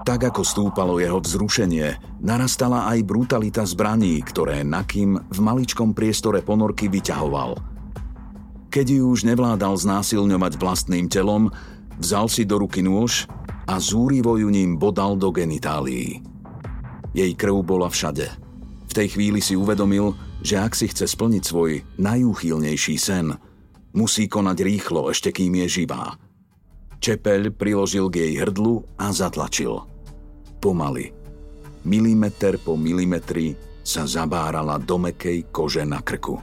Tak 0.06 0.32
ako 0.32 0.41
stúpalo 0.45 1.02
jeho 1.02 1.19
vzrušenie, 1.19 2.21
narastala 2.23 2.88
aj 2.93 3.04
brutalita 3.04 3.67
zbraní, 3.67 4.23
ktoré 4.23 4.63
Nakim 4.63 5.19
v 5.19 5.39
maličkom 5.43 5.91
priestore 5.91 6.39
ponorky 6.45 6.88
vyťahoval. 6.88 7.60
Keď 8.71 8.86
ju 8.88 9.04
už 9.12 9.28
nevládal 9.28 9.76
znásilňovať 9.76 10.62
vlastným 10.62 11.10
telom, 11.10 11.50
vzal 11.97 12.30
si 12.30 12.45
do 12.45 12.62
ruky 12.62 12.86
nôž 12.86 13.26
a 13.67 13.82
zúrivo 13.82 14.38
ju 14.39 14.47
ním 14.47 14.80
bodal 14.80 15.19
do 15.19 15.34
genitálií. 15.34 16.23
Jej 17.12 17.32
krv 17.34 17.65
bola 17.65 17.89
všade. 17.89 18.30
V 18.88 18.93
tej 18.93 19.17
chvíli 19.17 19.41
si 19.43 19.58
uvedomil, 19.58 20.15
že 20.41 20.56
ak 20.62 20.73
si 20.78 20.89
chce 20.89 21.10
splniť 21.10 21.43
svoj 21.43 21.82
najúchylnejší 21.97 22.95
sen, 22.97 23.34
musí 23.93 24.30
konať 24.30 24.58
rýchlo, 24.62 25.10
ešte 25.10 25.34
kým 25.34 25.65
je 25.65 25.82
živá. 25.82 26.17
Čepeľ 26.97 27.54
priložil 27.54 28.10
k 28.10 28.26
jej 28.26 28.34
hrdlu 28.41 28.82
a 28.97 29.13
zatlačil. 29.13 29.86
Pomaly, 30.58 31.13
milimeter 31.86 32.58
po 32.58 32.73
milimetri 32.73 33.54
sa 33.86 34.04
zabárala 34.10 34.82
do 34.82 34.97
mekej 34.97 35.47
kože 35.54 35.86
na 35.86 36.02
krku. 36.02 36.41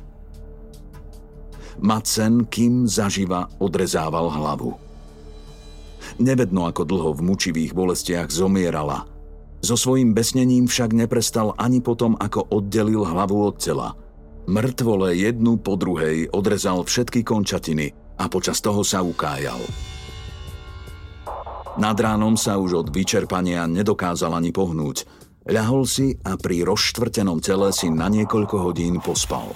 Macen 1.83 2.47
kým 2.47 2.87
zaživa 2.87 3.51
odrezával 3.59 4.31
hlavu. 4.31 4.79
Nevedno 6.23 6.71
ako 6.71 6.87
dlho 6.87 7.11
v 7.19 7.25
mučivých 7.27 7.75
bolestiach 7.75 8.31
zomierala– 8.31 9.11
so 9.65 9.81
svojím 9.81 10.13
besnením 10.13 10.69
však 10.69 10.93
neprestal 10.93 11.57
ani 11.57 11.81
potom, 11.81 12.15
ako 12.21 12.53
oddelil 12.53 13.03
hlavu 13.09 13.49
od 13.49 13.57
tela. 13.57 13.97
Mŕtvole 14.45 15.17
jednu 15.17 15.57
po 15.57 15.81
druhej 15.81 16.29
odrezal 16.31 16.85
všetky 16.85 17.25
končatiny 17.25 17.97
a 18.21 18.29
počas 18.29 18.61
toho 18.61 18.85
sa 18.85 19.01
ukájal. 19.01 19.59
Nad 21.75 21.99
ránom 21.99 22.39
sa 22.39 22.61
už 22.61 22.87
od 22.87 22.89
vyčerpania 22.95 23.67
nedokázal 23.67 24.37
ani 24.37 24.55
pohnúť. 24.55 25.09
Ľahol 25.49 25.83
si 25.89 26.15
a 26.23 26.39
pri 26.39 26.63
rozštvrtenom 26.63 27.43
tele 27.43 27.75
si 27.75 27.91
na 27.91 28.07
niekoľko 28.07 28.57
hodín 28.63 29.03
pospal. 29.03 29.51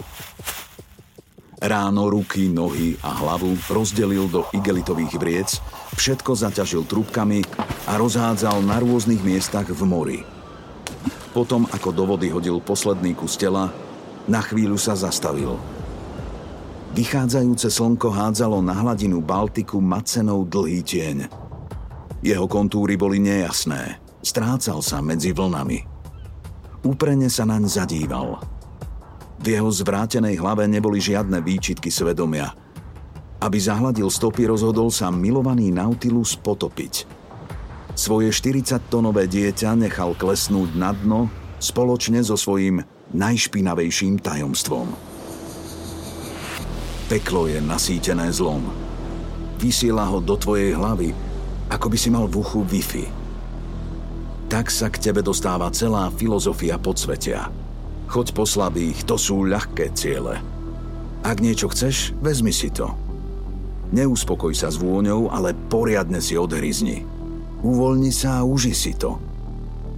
Ráno 1.59 2.11
ruky, 2.11 2.51
nohy 2.51 2.99
a 3.03 3.13
hlavu 3.23 3.55
rozdelil 3.71 4.31
do 4.31 4.47
igelitových 4.51 5.15
vriec, 5.19 5.51
všetko 5.99 6.39
zaťažil 6.39 6.87
trúbkami 6.87 7.43
a 7.91 7.99
rozhádzal 7.99 8.63
na 8.63 8.79
rôznych 8.79 9.19
miestach 9.27 9.67
v 9.67 9.83
mori. 9.83 10.21
Potom, 11.35 11.67
ako 11.69 11.91
do 11.91 12.05
vody 12.15 12.31
hodil 12.31 12.63
posledný 12.63 13.19
kus 13.19 13.35
tela, 13.35 13.75
na 14.31 14.39
chvíľu 14.39 14.79
sa 14.79 14.95
zastavil. 14.95 15.59
Vychádzajúce 16.95 17.69
slnko 17.69 18.09
hádzalo 18.15 18.63
na 18.63 18.79
hladinu 18.79 19.19
Baltiku 19.19 19.83
macenou 19.83 20.47
dlhý 20.47 20.81
tieň. 20.87 21.19
Jeho 22.23 22.47
kontúry 22.47 22.95
boli 22.95 23.19
nejasné, 23.19 23.99
strácal 24.23 24.81
sa 24.81 25.03
medzi 25.03 25.35
vlnami. 25.35 25.85
Úprene 26.87 27.27
sa 27.27 27.43
naň 27.43 27.67
zadíval– 27.67 28.39
v 29.39 29.55
jeho 29.55 29.71
zvrátenej 29.71 30.35
hlave 30.43 30.67
neboli 30.67 30.99
žiadne 30.99 31.39
výčitky 31.39 31.95
svedomia. 31.95 32.51
Aby 33.39 33.59
zahladil 33.63 34.11
stopy, 34.11 34.51
rozhodol 34.51 34.91
sa 34.91 35.15
milovaný 35.15 35.71
Nautilus 35.71 36.35
potopiť. 36.35 37.07
Svoje 37.95 38.31
40-tonové 38.31 39.27
dieťa 39.31 39.79
nechal 39.79 40.15
klesnúť 40.15 40.71
na 40.75 40.95
dno 40.95 41.31
spoločne 41.59 42.23
so 42.23 42.39
svojím 42.39 42.83
najšpinavejším 43.15 44.23
tajomstvom. 44.23 44.91
Peklo 47.11 47.51
je 47.51 47.59
nasýtené 47.59 48.31
zlom. 48.31 48.63
Vysiela 49.59 50.07
ho 50.07 50.23
do 50.23 50.39
tvojej 50.39 50.77
hlavy, 50.77 51.11
ako 51.73 51.87
by 51.91 51.97
si 51.99 52.09
mal 52.11 52.31
v 52.31 52.39
uchu 52.39 52.63
Wi-Fi. 52.63 53.07
Tak 54.47 54.71
sa 54.71 54.87
k 54.91 55.11
tebe 55.11 55.23
dostáva 55.23 55.71
celá 55.75 56.11
filozofia 56.15 56.79
podsvetia– 56.79 57.47
Choď 58.09 58.33
po 58.33 58.49
slabých, 58.49 59.05
to 59.05 59.21
sú 59.21 59.45
ľahké 59.45 59.93
ciele. 59.93 60.41
Ak 61.21 61.45
niečo 61.45 61.69
chceš, 61.69 62.17
vezmi 62.25 62.49
si 62.57 62.73
to. 62.73 62.97
Neuspokoj 63.89 64.53
sa 64.53 64.69
s 64.69 64.77
vôňou, 64.77 65.33
ale 65.33 65.57
poriadne 65.57 66.21
si 66.21 66.37
odhryzni. 66.37 67.09
Uvoľni 67.65 68.13
sa 68.13 68.41
a 68.41 68.47
uži 68.47 68.77
si 68.77 68.93
to. 68.93 69.17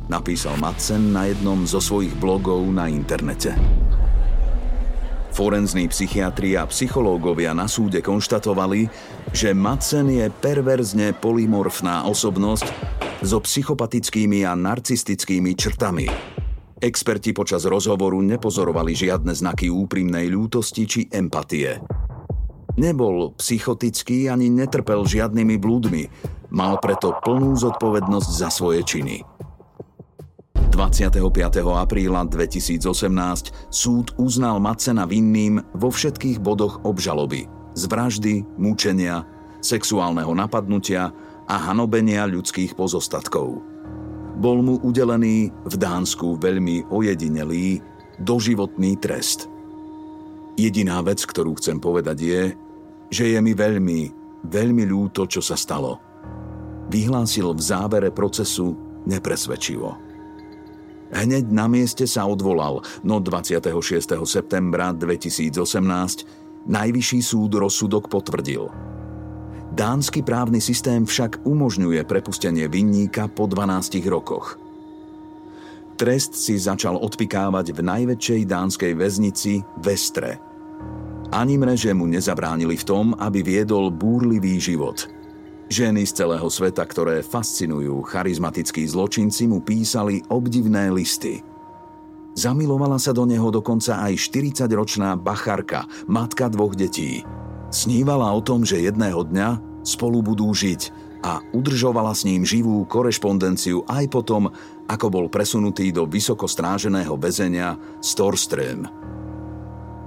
Napísal 0.07 0.59
Madsen 0.59 1.15
na 1.15 1.27
jednom 1.27 1.63
zo 1.67 1.83
svojich 1.83 2.15
blogov 2.19 2.63
na 2.71 2.87
internete. 2.87 3.55
Forenzní 5.31 5.87
psychiatri 5.87 6.59
a 6.59 6.67
psychológovia 6.67 7.55
na 7.55 7.71
súde 7.71 8.03
konštatovali, 8.03 8.91
že 9.31 9.55
Madsen 9.55 10.11
je 10.11 10.27
perverzne 10.27 11.15
polymorfná 11.15 12.07
osobnosť 12.11 12.67
so 13.23 13.39
psychopatickými 13.39 14.43
a 14.43 14.59
narcistickými 14.59 15.55
črtami, 15.55 16.11
Experti 16.81 17.37
počas 17.37 17.69
rozhovoru 17.69 18.25
nepozorovali 18.25 18.97
žiadne 18.97 19.37
znaky 19.37 19.69
úprimnej 19.69 20.33
ľútosti 20.33 20.89
či 20.89 21.01
empatie. 21.13 21.77
Nebol 22.79 23.35
psychotický 23.35 24.31
ani 24.31 24.47
netrpel 24.53 25.03
žiadnymi 25.03 25.57
blúdmi, 25.59 26.05
mal 26.55 26.79
preto 26.79 27.17
plnú 27.23 27.59
zodpovednosť 27.59 28.31
za 28.31 28.49
svoje 28.51 28.87
činy. 28.87 29.27
25. 30.71 31.19
apríla 31.67 32.25
2018 32.31 33.75
súd 33.75 34.15
uznal 34.23 34.63
Macena 34.63 35.03
vinným 35.03 35.59
vo 35.75 35.91
všetkých 35.91 36.39
bodoch 36.39 36.87
obžaloby 36.87 37.51
z 37.75 37.83
vraždy, 37.87 38.35
mučenia, 38.59 39.27
sexuálneho 39.61 40.31
napadnutia 40.35 41.11
a 41.51 41.55
hanobenia 41.59 42.27
ľudských 42.27 42.79
pozostatkov. 42.79 43.63
bol 44.41 44.65
mu 44.65 44.81
udelený 44.81 45.53
v 45.69 45.75
Dánsku 45.77 46.41
veľmi 46.41 46.89
ojedinelý 46.89 47.85
doživotný 48.25 48.97
trest. 48.97 49.50
Jediná 50.61 51.01
vec, 51.01 51.25
ktorú 51.25 51.57
chcem 51.57 51.81
povedať 51.81 52.19
je, 52.21 52.43
že 53.09 53.25
je 53.33 53.41
mi 53.41 53.57
veľmi, 53.57 54.01
veľmi 54.45 54.85
ľúto, 54.85 55.25
čo 55.25 55.41
sa 55.41 55.57
stalo. 55.57 55.97
Vyhlásil 56.93 57.49
v 57.57 57.63
závere 57.65 58.13
procesu 58.13 58.77
nepresvedčivo. 59.09 59.97
Hneď 61.17 61.49
na 61.49 61.65
mieste 61.65 62.05
sa 62.05 62.29
odvolal, 62.29 62.85
no 63.01 63.25
26. 63.25 64.21
septembra 64.29 64.93
2018 64.93 65.57
Najvyšší 66.61 67.21
súd 67.25 67.57
rozsudok 67.57 68.13
potvrdil– 68.13 68.69
Dánsky 69.71 70.27
právny 70.27 70.59
systém 70.59 71.07
však 71.07 71.47
umožňuje 71.47 72.03
prepustenie 72.03 72.67
vinníka 72.67 73.31
po 73.31 73.47
12 73.47 74.03
rokoch. 74.11 74.59
Trest 75.95 76.35
si 76.35 76.59
začal 76.59 76.99
odpikávať 76.99 77.71
v 77.71 77.81
najväčšej 77.87 78.41
dánskej 78.51 78.93
väznici 78.99 79.63
Vestre. 79.79 80.50
Ani 81.31 81.55
mreže 81.57 81.95
mu 81.95 82.11
nezabránili 82.11 82.75
v 82.75 82.85
tom, 82.87 83.07
aby 83.19 83.43
viedol 83.47 83.95
búrlivý 83.95 84.59
život. 84.59 85.07
Ženy 85.71 86.03
z 86.03 86.27
celého 86.27 86.51
sveta, 86.51 86.83
ktoré 86.83 87.23
fascinujú 87.23 88.03
charizmatickí 88.03 88.83
zločinci, 88.91 89.47
mu 89.47 89.63
písali 89.63 90.19
obdivné 90.27 90.91
listy. 90.91 91.47
Zamilovala 92.35 92.99
sa 92.99 93.15
do 93.15 93.23
neho 93.27 93.51
dokonca 93.55 94.03
aj 94.03 94.19
40-ročná 94.19 95.15
bacharka, 95.15 95.87
matka 96.11 96.51
dvoch 96.51 96.75
detí– 96.75 97.23
Snívala 97.71 98.27
o 98.35 98.43
tom, 98.43 98.67
že 98.67 98.83
jedného 98.83 99.23
dňa 99.23 99.63
spolu 99.87 100.27
budú 100.27 100.51
žiť 100.51 100.91
a 101.23 101.39
udržovala 101.55 102.11
s 102.11 102.27
ním 102.27 102.43
živú 102.43 102.83
korešpondenciu 102.83 103.87
aj 103.87 104.11
potom, 104.11 104.51
ako 104.91 105.07
bol 105.07 105.27
presunutý 105.31 105.95
do 105.95 106.03
vysokostráženého 106.03 107.15
väzenia 107.15 107.79
Storström. 108.03 108.91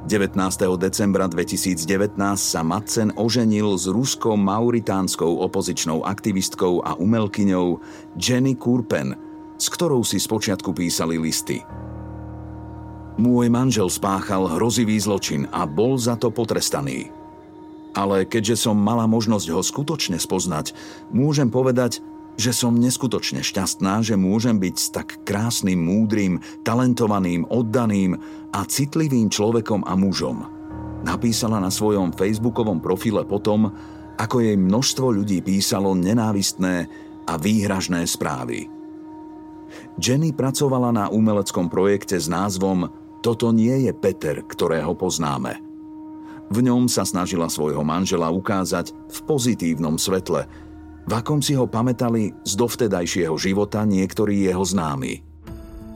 19. 0.04 0.36
decembra 0.76 1.32
2019 1.32 2.20
sa 2.36 2.60
Madsen 2.60 3.16
oženil 3.16 3.72
s 3.80 3.88
ruskou 3.88 4.36
mauritánskou 4.36 5.40
opozičnou 5.48 6.04
aktivistkou 6.04 6.84
a 6.84 7.00
umelkyňou 7.00 7.80
Jenny 8.20 8.60
Kurpen, 8.60 9.16
s 9.56 9.72
ktorou 9.72 10.04
si 10.04 10.20
spočiatku 10.20 10.76
písali 10.76 11.16
listy. 11.16 11.64
Môj 13.16 13.48
manžel 13.48 13.88
spáchal 13.88 14.60
hrozivý 14.60 15.00
zločin 15.00 15.48
a 15.56 15.64
bol 15.64 15.96
za 15.96 16.20
to 16.20 16.28
potrestaný 16.28 17.24
ale 17.94 18.26
keďže 18.26 18.66
som 18.68 18.74
mala 18.74 19.06
možnosť 19.06 19.48
ho 19.54 19.62
skutočne 19.62 20.18
spoznať, 20.18 20.74
môžem 21.14 21.48
povedať, 21.54 22.02
že 22.34 22.50
som 22.50 22.74
neskutočne 22.74 23.46
šťastná, 23.46 24.02
že 24.02 24.18
môžem 24.18 24.58
byť 24.58 24.76
s 24.76 24.88
tak 24.90 25.22
krásnym, 25.22 25.78
múdrym, 25.78 26.42
talentovaným, 26.66 27.46
oddaným 27.46 28.18
a 28.54 28.64
citlivým 28.64 29.28
človekom 29.28 29.84
a 29.84 29.98
mužom. 29.98 30.46
Napísala 31.04 31.60
na 31.60 31.74
svojom 31.74 32.16
facebookovom 32.16 32.80
profile 32.80 33.28
potom, 33.28 33.68
ako 34.16 34.46
jej 34.46 34.56
množstvo 34.56 35.10
ľudí 35.10 35.42
písalo 35.42 35.98
nenávistné 35.98 36.88
a 37.28 37.34
výhražné 37.36 38.06
správy. 38.06 38.70
Jenny 39.98 40.32
pracovala 40.32 40.94
na 40.94 41.06
umeleckom 41.10 41.66
projekte 41.68 42.16
s 42.16 42.30
názvom 42.30 42.88
Toto 43.26 43.50
nie 43.50 43.90
je 43.90 43.92
Peter, 43.92 44.46
ktorého 44.46 44.94
poznáme– 44.94 45.58
v 46.54 46.62
ňom 46.62 46.86
sa 46.86 47.02
snažila 47.02 47.50
svojho 47.50 47.82
manžela 47.82 48.30
ukázať 48.30 48.94
v 48.94 49.18
pozitívnom 49.26 49.98
svetle, 49.98 50.46
v 51.04 51.12
akom 51.12 51.42
si 51.42 51.58
ho 51.58 51.66
pamätali 51.66 52.30
z 52.46 52.54
dovtedajšieho 52.54 53.34
života 53.42 53.82
niektorí 53.90 54.46
jeho 54.46 54.62
známi. 54.62 55.33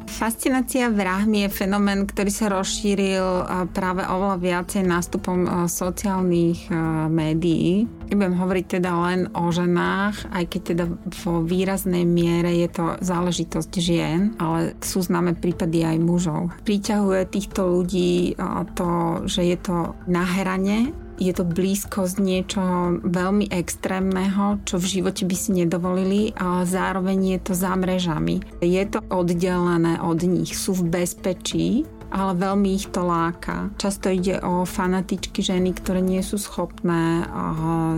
Fascinácia 0.07 0.89
vrahmi 0.89 1.45
je 1.45 1.53
fenomén, 1.61 2.09
ktorý 2.09 2.31
sa 2.33 2.49
rozšíril 2.49 3.45
práve 3.69 4.01
oveľa 4.01 4.41
viacej 4.41 4.81
nástupom 4.87 5.67
sociálnych 5.69 6.73
médií. 7.13 7.85
Nebudem 8.09 8.39
hovoriť 8.39 8.65
teda 8.81 8.91
len 8.97 9.29
o 9.37 9.51
ženách, 9.53 10.31
aj 10.33 10.43
keď 10.49 10.61
teda 10.73 10.85
vo 11.21 11.45
výraznej 11.45 12.01
miere 12.07 12.49
je 12.65 12.69
to 12.71 12.97
záležitosť 12.97 13.71
žien, 13.77 14.33
ale 14.41 14.73
sú 14.81 15.05
známe 15.05 15.37
prípady 15.37 15.85
aj 15.85 15.97
mužov. 16.01 16.49
Priťahuje 16.65 17.21
týchto 17.29 17.77
ľudí 17.77 18.33
to, 18.73 19.21
že 19.29 19.53
je 19.53 19.57
to 19.61 19.93
na 20.09 20.25
hrane 20.25 20.97
je 21.17 21.33
to 21.33 21.43
blízkosť 21.43 22.15
niečoho 22.21 23.01
veľmi 23.01 23.49
extrémneho, 23.49 24.61
čo 24.63 24.77
v 24.77 25.01
živote 25.01 25.25
by 25.25 25.35
si 25.35 25.49
nedovolili, 25.57 26.31
ale 26.37 26.63
zároveň 26.69 27.37
je 27.37 27.39
to 27.41 27.53
za 27.57 27.73
mrežami. 27.73 28.41
Je 28.61 28.83
to 28.85 29.01
oddelené 29.09 29.97
od 30.01 30.21
nich, 30.23 30.53
sú 30.53 30.77
v 30.77 31.01
bezpečí, 31.01 31.85
ale 32.11 32.33
veľmi 32.37 32.69
ich 32.75 32.87
to 32.89 33.03
láka. 33.03 33.69
Často 33.75 34.07
ide 34.07 34.39
o 34.41 34.63
fanatičky 34.63 35.43
ženy, 35.43 35.75
ktoré 35.75 35.99
nie 35.99 36.23
sú 36.23 36.39
schopné 36.39 37.23
eh, 37.23 37.27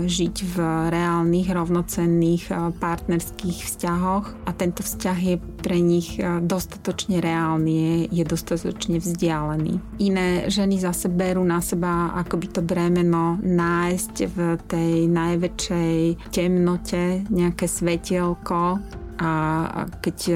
žiť 0.05 0.35
v 0.43 0.55
reálnych, 0.89 1.47
rovnocenných 1.49 2.43
eh, 2.49 2.55
partnerských 2.77 3.57
vzťahoch 3.65 4.25
a 4.45 4.51
tento 4.55 4.81
vzťah 4.81 5.17
je 5.19 5.35
pre 5.61 5.77
nich 5.79 6.17
eh, 6.17 6.41
dostatočne 6.41 7.21
reálny, 7.21 8.09
je, 8.09 8.23
dostatočne 8.25 9.01
vzdialený. 9.01 10.01
Iné 10.01 10.49
ženy 10.49 10.81
zase 10.81 11.09
berú 11.09 11.41
na 11.45 11.61
seba 11.61 12.13
akoby 12.17 12.47
to 12.49 12.61
bremeno 12.65 13.37
nájsť 13.41 14.15
v 14.29 14.37
tej 14.65 14.95
najväčšej 15.09 15.97
temnote 16.33 17.25
nejaké 17.29 17.65
svetielko 17.65 18.81
a 19.19 19.32
keď 19.99 20.17
e, 20.32 20.36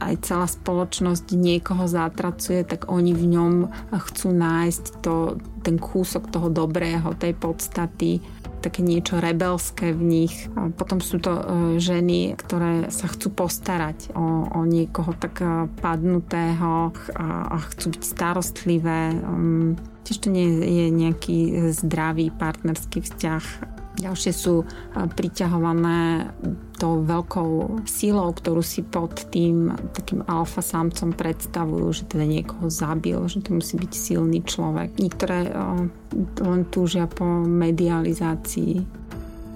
aj 0.00 0.14
celá 0.24 0.48
spoločnosť 0.48 1.36
niekoho 1.36 1.84
zatracuje, 1.84 2.64
tak 2.64 2.88
oni 2.88 3.12
v 3.12 3.24
ňom 3.36 3.52
chcú 3.92 4.32
nájsť 4.32 5.04
to, 5.04 5.36
ten 5.60 5.76
kúsok 5.76 6.32
toho 6.32 6.48
dobrého, 6.48 7.12
tej 7.20 7.36
podstaty, 7.36 8.24
také 8.64 8.80
niečo 8.80 9.20
rebelské 9.20 9.92
v 9.92 10.02
nich. 10.24 10.34
A 10.56 10.72
potom 10.72 11.04
sú 11.04 11.20
to 11.20 11.36
e, 11.36 11.44
ženy, 11.76 12.32
ktoré 12.32 12.88
sa 12.88 13.12
chcú 13.12 13.28
postarať 13.28 14.16
o, 14.16 14.56
o 14.56 14.60
niekoho 14.64 15.12
tak 15.12 15.44
e, 15.44 15.68
padnutého 15.76 16.96
a, 17.12 17.28
a 17.52 17.56
chcú 17.76 17.92
byť 17.92 18.02
starostlivé. 18.08 19.20
Um, 19.20 19.76
tiež 20.08 20.24
to 20.24 20.32
nie 20.32 20.64
je 20.64 20.86
nejaký 20.88 21.38
zdravý 21.76 22.32
partnerský 22.32 23.04
vzťah 23.04 23.77
Ďalšie 23.98 24.30
sú 24.30 24.62
priťahované 24.94 26.30
tou 26.78 27.02
veľkou 27.02 27.82
sílou, 27.82 28.30
ktorú 28.30 28.62
si 28.62 28.86
pod 28.86 29.26
tým 29.34 29.74
takým 29.90 30.22
alfa 30.30 30.62
samcom 30.62 31.10
predstavujú, 31.18 31.86
že 31.90 32.06
teda 32.06 32.22
niekoho 32.22 32.70
zabil, 32.70 33.18
že 33.26 33.42
to 33.42 33.58
musí 33.58 33.74
byť 33.74 33.92
silný 33.92 34.46
človek. 34.46 34.94
Niektoré 35.02 35.50
len 36.38 36.62
túžia 36.70 37.10
po 37.10 37.26
medializácii 37.42 38.86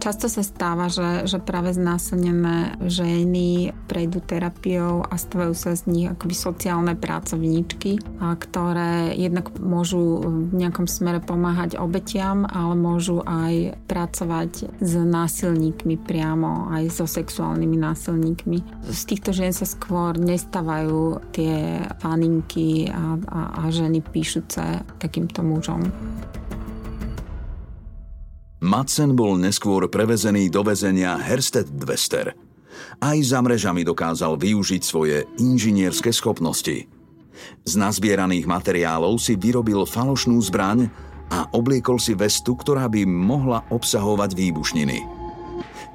Často 0.03 0.27
sa 0.27 0.43
stáva, 0.43 0.91
že, 0.91 1.31
že 1.31 1.39
práve 1.39 1.71
znásilnené 1.71 2.75
ženy 2.83 3.71
prejdú 3.87 4.19
terapiou 4.19 5.07
a 5.07 5.15
stavajú 5.15 5.55
sa 5.55 5.79
z 5.79 5.87
nich 5.87 6.11
akoby 6.11 6.35
sociálne 6.35 6.99
pracovníčky, 6.99 8.03
a 8.19 8.35
ktoré 8.35 9.15
jednak 9.15 9.55
môžu 9.63 10.27
v 10.51 10.59
nejakom 10.59 10.91
smere 10.91 11.23
pomáhať 11.23 11.79
obetiam, 11.79 12.43
ale 12.51 12.75
môžu 12.75 13.23
aj 13.23 13.79
pracovať 13.87 14.75
s 14.83 14.93
násilníkmi 14.99 15.95
priamo, 16.03 16.75
aj 16.75 16.99
so 16.99 17.07
sexuálnymi 17.07 17.79
násilníkmi. 17.79 18.59
Z 18.91 19.07
týchto 19.07 19.31
žien 19.31 19.55
sa 19.55 19.71
skôr 19.71 20.19
nestávajú 20.19 21.31
tie 21.31 21.79
faninky 22.03 22.91
a, 22.91 23.23
a, 23.31 23.41
a 23.55 23.63
ženy 23.71 24.03
píšuce 24.03 24.83
takýmto 24.99 25.47
mužom. 25.47 25.95
Madsen 28.63 29.19
bol 29.19 29.43
neskôr 29.43 29.91
prevezený 29.91 30.47
do 30.47 30.63
väzenia 30.63 31.19
Hersted-Dvester. 31.19 32.31
Aj 33.03 33.19
za 33.19 33.43
mrežami 33.43 33.83
dokázal 33.83 34.39
využiť 34.39 34.83
svoje 34.87 35.27
inžinierské 35.43 36.15
schopnosti. 36.15 36.87
Z 37.67 37.73
nazbieraných 37.75 38.47
materiálov 38.47 39.19
si 39.19 39.35
vyrobil 39.35 39.83
falošnú 39.83 40.39
zbraň 40.47 40.87
a 41.35 41.51
obliekol 41.59 41.99
si 41.99 42.15
vestu, 42.15 42.55
ktorá 42.55 42.87
by 42.87 43.03
mohla 43.03 43.67
obsahovať 43.67 44.31
výbušniny. 44.39 44.99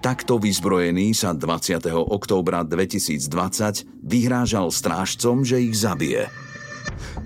Takto 0.03 0.35
vyzbrojený 0.35 1.15
sa 1.15 1.31
20. 1.31 1.87
októbra 1.87 2.67
2020 2.67 4.03
vyhrážal 4.03 4.75
strážcom, 4.75 5.47
že 5.47 5.63
ich 5.63 5.71
zabije. 5.71 6.27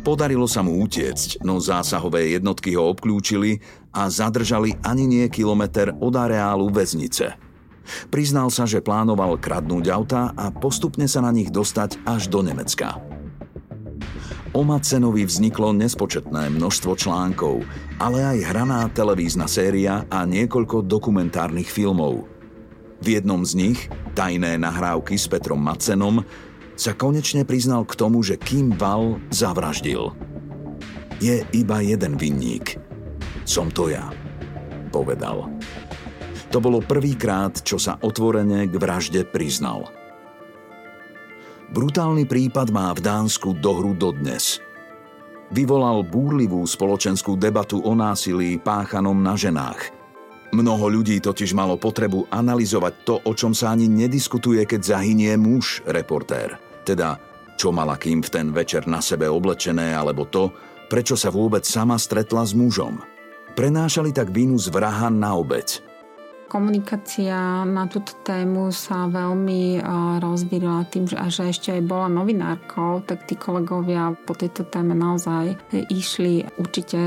Podarilo 0.01 0.49
sa 0.49 0.66
mu 0.66 0.82
utiecť, 0.82 1.45
no 1.45 1.61
zásahové 1.61 2.34
jednotky 2.34 2.74
ho 2.74 2.89
obklúčili 2.89 3.61
a 3.92 4.08
zadržali 4.08 4.80
ani 4.82 5.08
nie 5.08 5.26
kilometr 5.28 5.96
od 6.00 6.16
areálu 6.16 6.72
väznice. 6.72 7.36
Priznal 8.08 8.48
sa, 8.54 8.64
že 8.64 8.80
plánoval 8.80 9.39
kradnúť 9.42 9.86
auta 9.92 10.32
a 10.38 10.54
postupne 10.54 11.10
sa 11.10 11.20
na 11.20 11.32
nich 11.34 11.52
dostať 11.52 12.04
až 12.08 12.32
do 12.32 12.39
Nemecka. 12.46 13.02
O 14.52 14.68
Macenovi 14.68 15.24
vzniklo 15.24 15.72
nespočetné 15.72 16.52
množstvo 16.52 17.00
článkov, 17.00 17.64
ale 18.04 18.20
aj 18.36 18.52
hraná 18.52 18.84
televízna 18.92 19.48
séria 19.48 20.04
a 20.12 20.28
niekoľko 20.28 20.84
dokumentárnych 20.84 21.72
filmov. 21.72 22.28
V 23.00 23.18
jednom 23.18 23.48
z 23.48 23.56
nich, 23.56 23.80
tajné 24.14 24.60
nahrávky 24.60 25.16
s 25.16 25.32
Petrom 25.32 25.64
Macenom, 25.64 26.28
sa 26.76 26.92
konečne 26.92 27.48
priznal 27.48 27.88
k 27.88 27.96
tomu, 27.96 28.22
že 28.28 28.36
Kim 28.36 28.76
Val 28.76 29.24
zavraždil. 29.32 30.12
Je 31.24 31.48
iba 31.56 31.78
jeden 31.80 32.20
vinník. 32.20 32.91
Som 33.52 33.68
to 33.68 33.91
ja, 33.91 34.08
povedal. 34.95 35.52
To 36.56 36.64
bolo 36.64 36.80
prvýkrát, 36.80 37.52
čo 37.60 37.76
sa 37.76 37.99
otvorene 37.99 38.64
k 38.72 38.80
vražde 38.80 39.28
priznal. 39.28 39.91
Brutálny 41.68 42.24
prípad 42.24 42.72
má 42.72 42.95
v 42.95 43.04
Dánsku 43.04 43.60
dohru 43.60 43.91
dodnes. 43.91 44.64
Vyvolal 45.52 46.08
búrlivú 46.08 46.64
spoločenskú 46.64 47.36
debatu 47.36 47.84
o 47.84 47.91
násilí 47.91 48.56
páchanom 48.56 49.20
na 49.20 49.36
ženách. 49.36 49.91
Mnoho 50.56 50.88
ľudí 50.88 51.20
totiž 51.20 51.52
malo 51.52 51.76
potrebu 51.76 52.32
analyzovať 52.32 52.93
to, 53.04 53.20
o 53.20 53.36
čom 53.36 53.52
sa 53.52 53.76
ani 53.76 53.91
nediskutuje, 53.91 54.64
keď 54.64 54.95
zahynie 54.95 55.36
muž, 55.36 55.84
reportér. 55.91 56.56
Teda, 56.88 57.20
čo 57.60 57.76
mala 57.76 57.99
kým 57.99 58.24
v 58.24 58.32
ten 58.32 58.47
večer 58.56 58.88
na 58.88 59.04
sebe 59.04 59.28
oblečené, 59.28 59.91
alebo 59.91 60.24
to, 60.32 60.56
prečo 60.88 61.20
sa 61.20 61.28
vôbec 61.28 61.68
sama 61.68 61.99
stretla 61.99 62.47
s 62.47 62.56
mužom. 62.56 63.11
Prenášali 63.54 64.16
tak 64.16 64.32
vínu 64.32 64.58
z 64.58 64.72
vraha 64.72 65.14
na 65.14 65.36
obec– 65.36 65.78
komunikácia 66.52 67.64
na 67.64 67.88
túto 67.88 68.12
tému 68.28 68.76
sa 68.76 69.08
veľmi 69.08 69.80
rozvírila 70.20 70.84
tým, 70.91 71.08
že, 71.08 71.16
že 71.32 71.47
ešte 71.47 71.70
aj 71.80 71.88
bola 71.88 72.12
novinárkou, 72.12 73.08
tak 73.08 73.24
tí 73.24 73.39
kolegovia 73.39 74.12
po 74.28 74.36
tejto 74.36 74.68
téme 74.68 74.91
naozaj 74.91 75.56
išli, 75.88 76.43
určite 76.60 76.99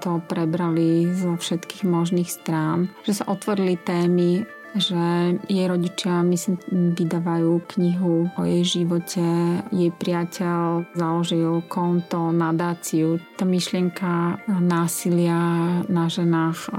to 0.00 0.24
prebrali 0.24 1.12
zo 1.12 1.36
všetkých 1.36 1.84
možných 1.84 2.32
strán, 2.32 2.88
že 3.04 3.20
sa 3.20 3.28
otvorili 3.28 3.76
témy 3.76 4.48
že 4.76 5.02
jej 5.48 5.66
rodičia, 5.66 6.20
myslím, 6.20 6.60
vydávajú 6.94 7.64
knihu 7.76 8.28
o 8.36 8.42
jej 8.44 8.62
živote. 8.62 9.24
Jej 9.72 9.90
priateľ 9.96 10.92
založil 10.92 11.64
konto, 11.66 12.30
nadáciu. 12.30 13.16
Tá 13.40 13.48
myšlienka 13.48 14.40
násilia 14.60 15.40
na 15.88 16.06
ženách 16.06 16.70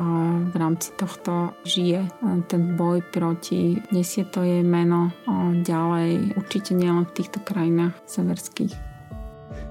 v 0.49 0.55
rámci 0.55 0.93
tohto 0.93 1.57
žije. 1.65 2.05
Ten 2.45 2.77
boj 2.77 3.01
proti, 3.09 3.81
nesie 3.89 4.23
to 4.29 4.45
jej 4.45 4.61
meno 4.61 5.11
ďalej, 5.65 6.37
určite 6.37 6.77
nielen 6.77 7.09
v 7.09 7.15
týchto 7.17 7.41
krajinách 7.41 7.97
severských. 8.05 8.73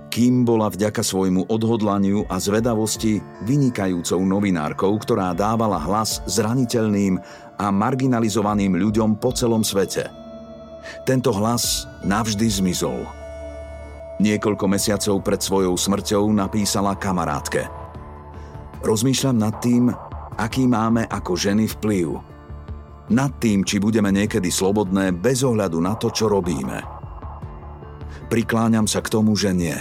Kim 0.06 0.48
bola 0.48 0.72
vďaka 0.72 1.04
svojmu 1.04 1.52
odhodlaniu 1.52 2.24
a 2.32 2.40
zvedavosti 2.40 3.20
vynikajúcou 3.44 4.16
novinárkou, 4.24 4.96
ktorá 4.96 5.36
dávala 5.36 5.76
hlas 5.76 6.24
zraniteľným 6.24 7.20
a 7.57 7.72
marginalizovaným 7.72 8.76
ľuďom 8.76 9.16
po 9.16 9.32
celom 9.32 9.64
svete. 9.64 10.09
Tento 11.02 11.34
hlas 11.34 11.88
navždy 12.04 12.46
zmizol. 12.46 13.02
Niekoľko 14.16 14.64
mesiacov 14.70 15.20
pred 15.20 15.40
svojou 15.42 15.76
smrťou 15.76 16.24
napísala 16.32 16.96
kamarátke. 16.96 17.68
Rozmýšľam 18.80 19.36
nad 19.36 19.54
tým, 19.61 19.92
aký 20.40 20.64
máme 20.64 21.04
ako 21.09 21.36
ženy 21.36 21.68
vplyv. 21.76 22.16
Nad 23.12 23.32
tým, 23.38 23.62
či 23.62 23.76
budeme 23.78 24.09
niekedy 24.11 24.48
slobodné 24.48 25.12
bez 25.14 25.44
ohľadu 25.44 25.78
na 25.78 25.94
to, 25.94 26.09
čo 26.11 26.32
robíme. 26.32 26.80
Prikláňam 28.26 28.88
sa 28.90 28.98
k 29.04 29.12
tomu, 29.12 29.38
že 29.38 29.54
nie. 29.54 29.76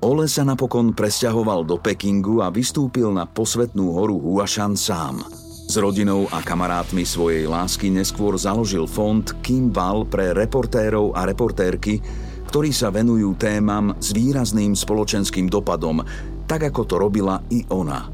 Ole 0.00 0.24
sa 0.24 0.48
napokon 0.48 0.96
presťahoval 0.96 1.68
do 1.68 1.76
Pekingu 1.76 2.40
a 2.40 2.48
vystúpil 2.48 3.12
na 3.12 3.28
posvetnú 3.28 3.92
horu 3.92 4.16
Huashan 4.16 4.72
sám– 4.72 5.20
s 5.70 5.78
rodinou 5.78 6.26
a 6.34 6.42
kamarátmi 6.42 7.06
svojej 7.06 7.46
lásky 7.46 7.94
neskôr 7.94 8.34
založil 8.34 8.90
fond 8.90 9.22
Kim 9.38 9.70
Val 9.70 10.02
pre 10.02 10.34
reportérov 10.34 11.14
a 11.14 11.22
reportérky, 11.22 12.02
ktorí 12.50 12.74
sa 12.74 12.90
venujú 12.90 13.38
témam 13.38 13.94
s 14.02 14.10
výrazným 14.10 14.74
spoločenským 14.74 15.46
dopadom, 15.46 16.02
tak 16.50 16.66
ako 16.66 16.82
to 16.82 16.98
robila 16.98 17.38
i 17.54 17.62
ona. 17.70 18.10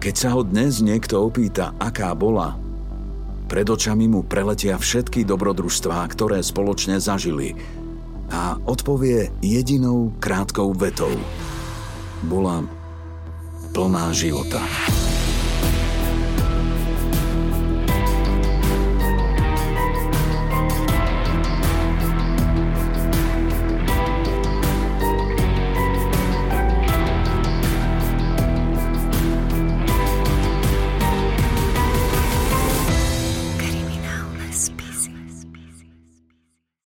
Keď 0.00 0.14
sa 0.16 0.32
ho 0.32 0.40
dnes 0.40 0.80
niekto 0.80 1.20
opýta, 1.20 1.76
aká 1.76 2.16
bola, 2.16 2.56
pred 3.44 3.68
očami 3.68 4.08
mu 4.08 4.24
preletia 4.24 4.80
všetky 4.80 5.28
dobrodružstvá, 5.28 6.08
ktoré 6.08 6.40
spoločne 6.40 6.96
zažili 6.96 7.52
a 8.32 8.56
odpovie 8.64 9.28
jedinou 9.44 10.16
krátkou 10.16 10.72
vetou. 10.72 11.12
Bola 12.24 12.64
plná 13.76 14.08
života. 14.16 14.64